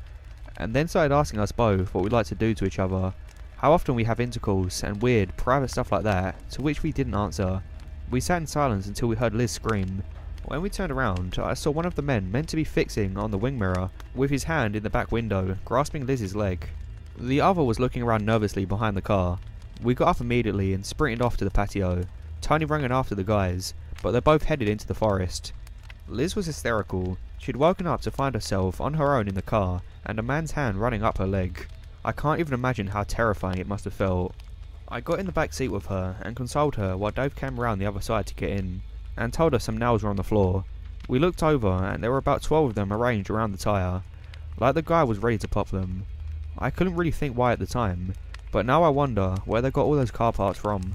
[0.55, 3.13] and then started asking us both what we'd like to do to each other,
[3.57, 7.15] how often we have intercourse, and weird, private stuff like that, to which we didn't
[7.15, 7.61] answer.
[8.10, 10.03] We sat in silence until we heard Liz scream.
[10.45, 13.32] When we turned around, I saw one of the men meant to be fixing on
[13.32, 16.70] the wing mirror, with his hand in the back window, grasping Liz's leg.
[17.20, 19.39] The other was looking around nervously behind the car,
[19.84, 22.03] we got up immediately and sprinted off to the patio.
[22.41, 25.53] Tony ran after the guys, but they both headed into the forest.
[26.08, 27.18] Liz was hysterical.
[27.38, 30.53] She'd woken up to find herself on her own in the car and a man's
[30.53, 31.68] hand running up her leg.
[32.03, 34.34] I can't even imagine how terrifying it must have felt.
[34.90, 37.80] I got in the back seat with her and consoled her while Dave came around
[37.80, 38.82] the other side to get in
[39.18, 40.64] and told her some nails were on the floor.
[41.10, 44.04] We looked over and there were about 12 of them arranged around the tyre,
[44.58, 46.06] like the guy was ready to pop them.
[46.58, 48.14] I couldn't really think why at the time,
[48.52, 50.94] but now I wonder where they got all those car parts from.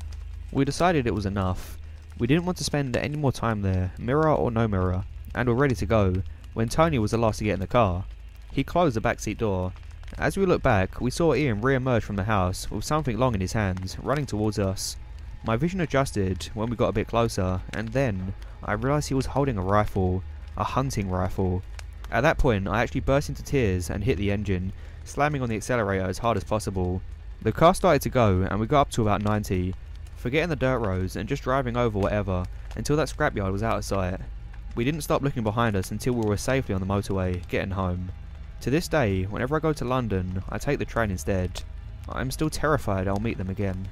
[0.51, 1.78] We decided it was enough.
[2.18, 5.55] We didn't want to spend any more time there, mirror or no mirror, and were
[5.55, 6.22] ready to go,
[6.55, 8.05] when Tony was the last to get in the car.
[8.53, 9.72] He closed the back seat door.
[10.18, 13.40] As we looked back, we saw Ian re-emerge from the house with something long in
[13.40, 14.98] his hands, running towards us.
[15.42, 19.26] My vision adjusted when we got a bit closer, and then I realised he was
[19.26, 20.22] holding a rifle,
[20.56, 21.62] a hunting rifle.
[22.10, 25.56] At that point, I actually burst into tears and hit the engine, slamming on the
[25.56, 27.00] accelerator as hard as possible.
[27.40, 29.74] The car started to go and we got up to about 90,
[30.14, 32.44] forgetting the dirt roads and just driving over whatever
[32.76, 34.20] until that scrapyard was out of sight.
[34.76, 38.12] We didn't stop looking behind us until we were safely on the motorway, getting home.
[38.62, 41.62] To this day, whenever I go to London, I take the train instead.
[42.08, 43.88] I'm still terrified I'll meet them again.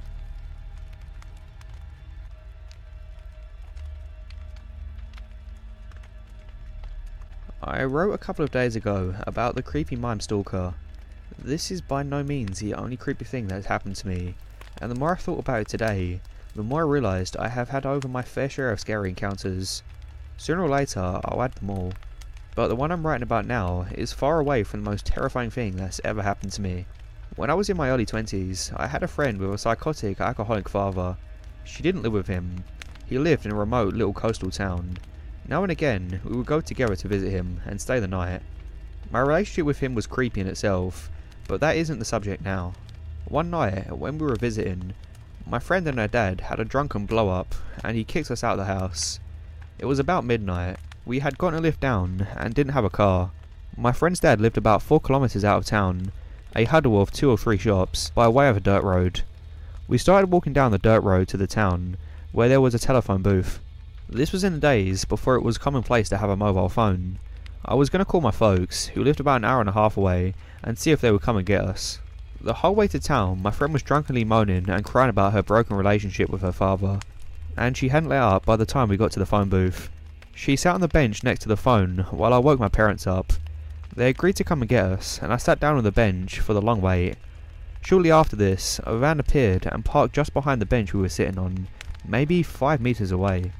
[7.63, 10.73] I wrote a couple of days ago about the creepy mime stalker
[11.43, 14.35] this is by no means the only creepy thing that has happened to me,
[14.79, 16.21] and the more I thought about it today,
[16.55, 19.81] the more I realised I have had over my fair share of scary encounters.
[20.37, 21.93] Sooner or later, I'll add them all.
[22.53, 25.77] But the one I'm writing about now is far away from the most terrifying thing
[25.77, 26.85] that's ever happened to me.
[27.37, 30.67] When I was in my early 20s, I had a friend with a psychotic alcoholic
[30.67, 31.15] father.
[31.63, 32.65] She didn't live with him.
[33.05, 34.97] He lived in a remote little coastal town.
[35.47, 38.41] Now and again, we would go together to visit him and stay the night.
[39.11, 41.09] My relationship with him was creepy in itself,
[41.47, 42.73] but that isn't the subject now.
[43.25, 44.93] One night, when we were visiting,
[45.45, 48.59] my friend and her dad had a drunken blow up, and he kicked us out
[48.59, 49.19] of the house.
[49.79, 50.77] It was about midnight.
[51.05, 53.31] We had gotten a lift down, and didn't have a car.
[53.75, 56.11] My friend's dad lived about 4 kilometres out of town,
[56.55, 59.21] a huddle of two or three shops, by way of a dirt road.
[59.87, 61.97] We started walking down the dirt road to the town,
[62.31, 63.59] where there was a telephone booth.
[64.07, 67.17] This was in the days before it was commonplace to have a mobile phone.
[67.65, 69.97] I was going to call my folks, who lived about an hour and a half
[69.97, 71.99] away, and see if they would come and get us.
[72.39, 75.75] The whole way to town, my friend was drunkenly moaning and crying about her broken
[75.75, 76.99] relationship with her father,
[77.57, 79.89] and she hadn't let up by the time we got to the phone booth.
[80.33, 83.33] She sat on the bench next to the phone while I woke my parents up.
[83.95, 86.53] They agreed to come and get us, and I sat down on the bench for
[86.53, 87.15] the long wait.
[87.81, 91.37] Shortly after this, a van appeared and parked just behind the bench we were sitting
[91.37, 91.67] on,
[92.07, 93.51] maybe five metres away.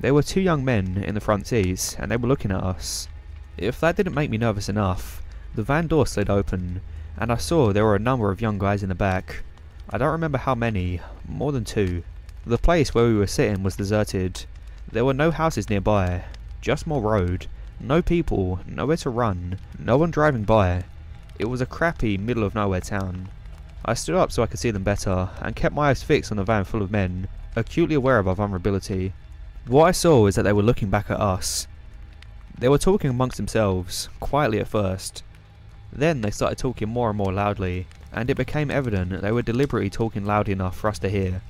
[0.00, 3.08] There were two young men in the front seats, and they were looking at us.
[3.56, 5.22] If that didn't make me nervous enough,
[5.54, 6.80] the van door slid open,
[7.16, 9.42] and I saw there were a number of young guys in the back.
[9.90, 12.04] I don't remember how many, more than two.
[12.46, 14.46] The place where we were sitting was deserted.
[14.90, 16.24] There were no houses nearby,
[16.60, 17.46] just more road.
[17.80, 20.84] No people, nowhere to run, no one driving by.
[21.38, 23.28] It was a crappy middle of nowhere town.
[23.84, 26.38] I stood up so I could see them better, and kept my eyes fixed on
[26.38, 29.12] the van full of men, acutely aware of our vulnerability.
[29.66, 31.68] What I saw was that they were looking back at us,
[32.60, 35.22] they were talking amongst themselves, quietly at first.
[35.92, 39.42] Then they started talking more and more loudly, and it became evident that they were
[39.42, 41.40] deliberately talking loud enough for us to hear.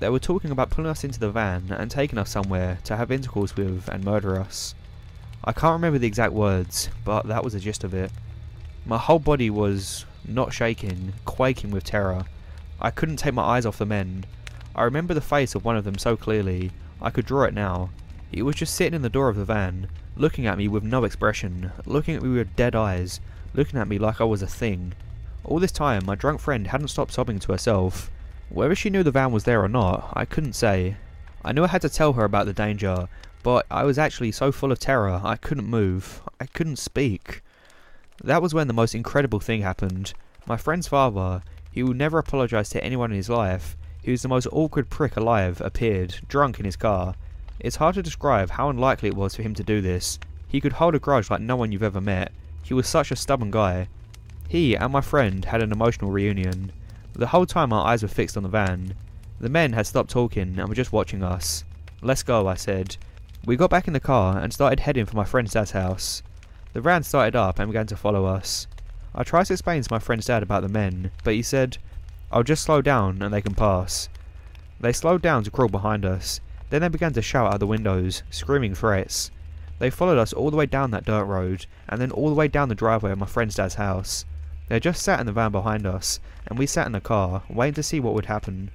[0.00, 3.10] They were talking about pulling us into the van and taking us somewhere to have
[3.10, 4.74] intercourse with and murder us.
[5.44, 8.12] I can't remember the exact words, but that was the gist of it.
[8.86, 12.24] My whole body was not shaking, quaking with terror.
[12.80, 14.24] I couldn't take my eyes off the men.
[14.74, 16.70] I remember the face of one of them so clearly,
[17.00, 17.90] I could draw it now.
[18.30, 21.04] He was just sitting in the door of the van, looking at me with no
[21.04, 23.20] expression, looking at me with dead eyes,
[23.54, 24.92] looking at me like I was a thing.
[25.44, 28.10] All this time, my drunk friend hadn't stopped sobbing to herself.
[28.50, 30.96] Whether she knew the van was there or not, I couldn't say.
[31.44, 33.08] I knew I had to tell her about the danger,
[33.42, 36.22] but I was actually so full of terror I couldn't move.
[36.40, 37.42] I couldn't speak.
[38.22, 40.14] That was when the most incredible thing happened.
[40.46, 43.76] My friend's father, he would never apologise to anyone in his life,
[44.08, 47.14] he was the most awkward prick alive, appeared, drunk in his car.
[47.60, 50.18] It's hard to describe how unlikely it was for him to do this.
[50.46, 52.32] He could hold a grudge like no one you've ever met.
[52.62, 53.88] He was such a stubborn guy.
[54.48, 56.72] He and my friend had an emotional reunion.
[57.14, 58.94] The whole time our eyes were fixed on the van.
[59.40, 61.64] The men had stopped talking and were just watching us.
[62.02, 62.96] Let's go, I said.
[63.44, 66.22] We got back in the car and started heading for my friend's dad's house.
[66.72, 68.66] The van started up and began to follow us.
[69.14, 71.78] I tried to explain to my friend's dad about the men, but he said,
[72.30, 74.08] I'll just slow down and they can pass.
[74.80, 76.40] They slowed down to crawl behind us,
[76.70, 79.30] then they began to shout out the windows, screaming threats.
[79.78, 82.48] They followed us all the way down that dirt road, and then all the way
[82.48, 84.24] down the driveway of my friend's dad's house.
[84.68, 87.74] They just sat in the van behind us, and we sat in the car, waiting
[87.74, 88.70] to see what would happen.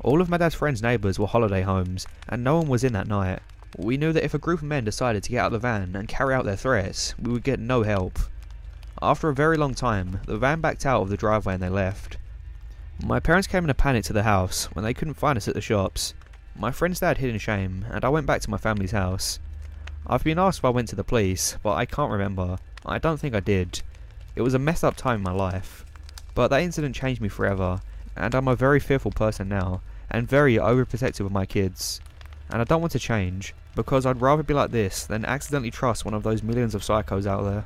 [0.00, 3.08] All of my dad's friends' neighbours were holiday homes, and no one was in that
[3.08, 3.40] night.
[3.76, 5.96] We knew that if a group of men decided to get out of the van
[5.96, 8.18] and carry out their threats, we would get no help.
[9.02, 12.16] After a very long time, the van backed out of the driveway and they left.
[13.02, 15.54] My parents came in a panic to the house when they couldn't find us at
[15.54, 16.14] the shops.
[16.54, 19.40] My friend's dad hid in shame, and I went back to my family's house.
[20.06, 22.58] I've been asked if I went to the police, but I can't remember.
[22.86, 23.82] I don't think I did.
[24.36, 25.84] It was a messed up time in my life.
[26.34, 27.80] But that incident changed me forever,
[28.16, 29.80] and I'm a very fearful person now,
[30.10, 32.00] and very overprotective of my kids.
[32.50, 36.04] And I don't want to change, because I'd rather be like this than accidentally trust
[36.04, 37.64] one of those millions of psychos out there.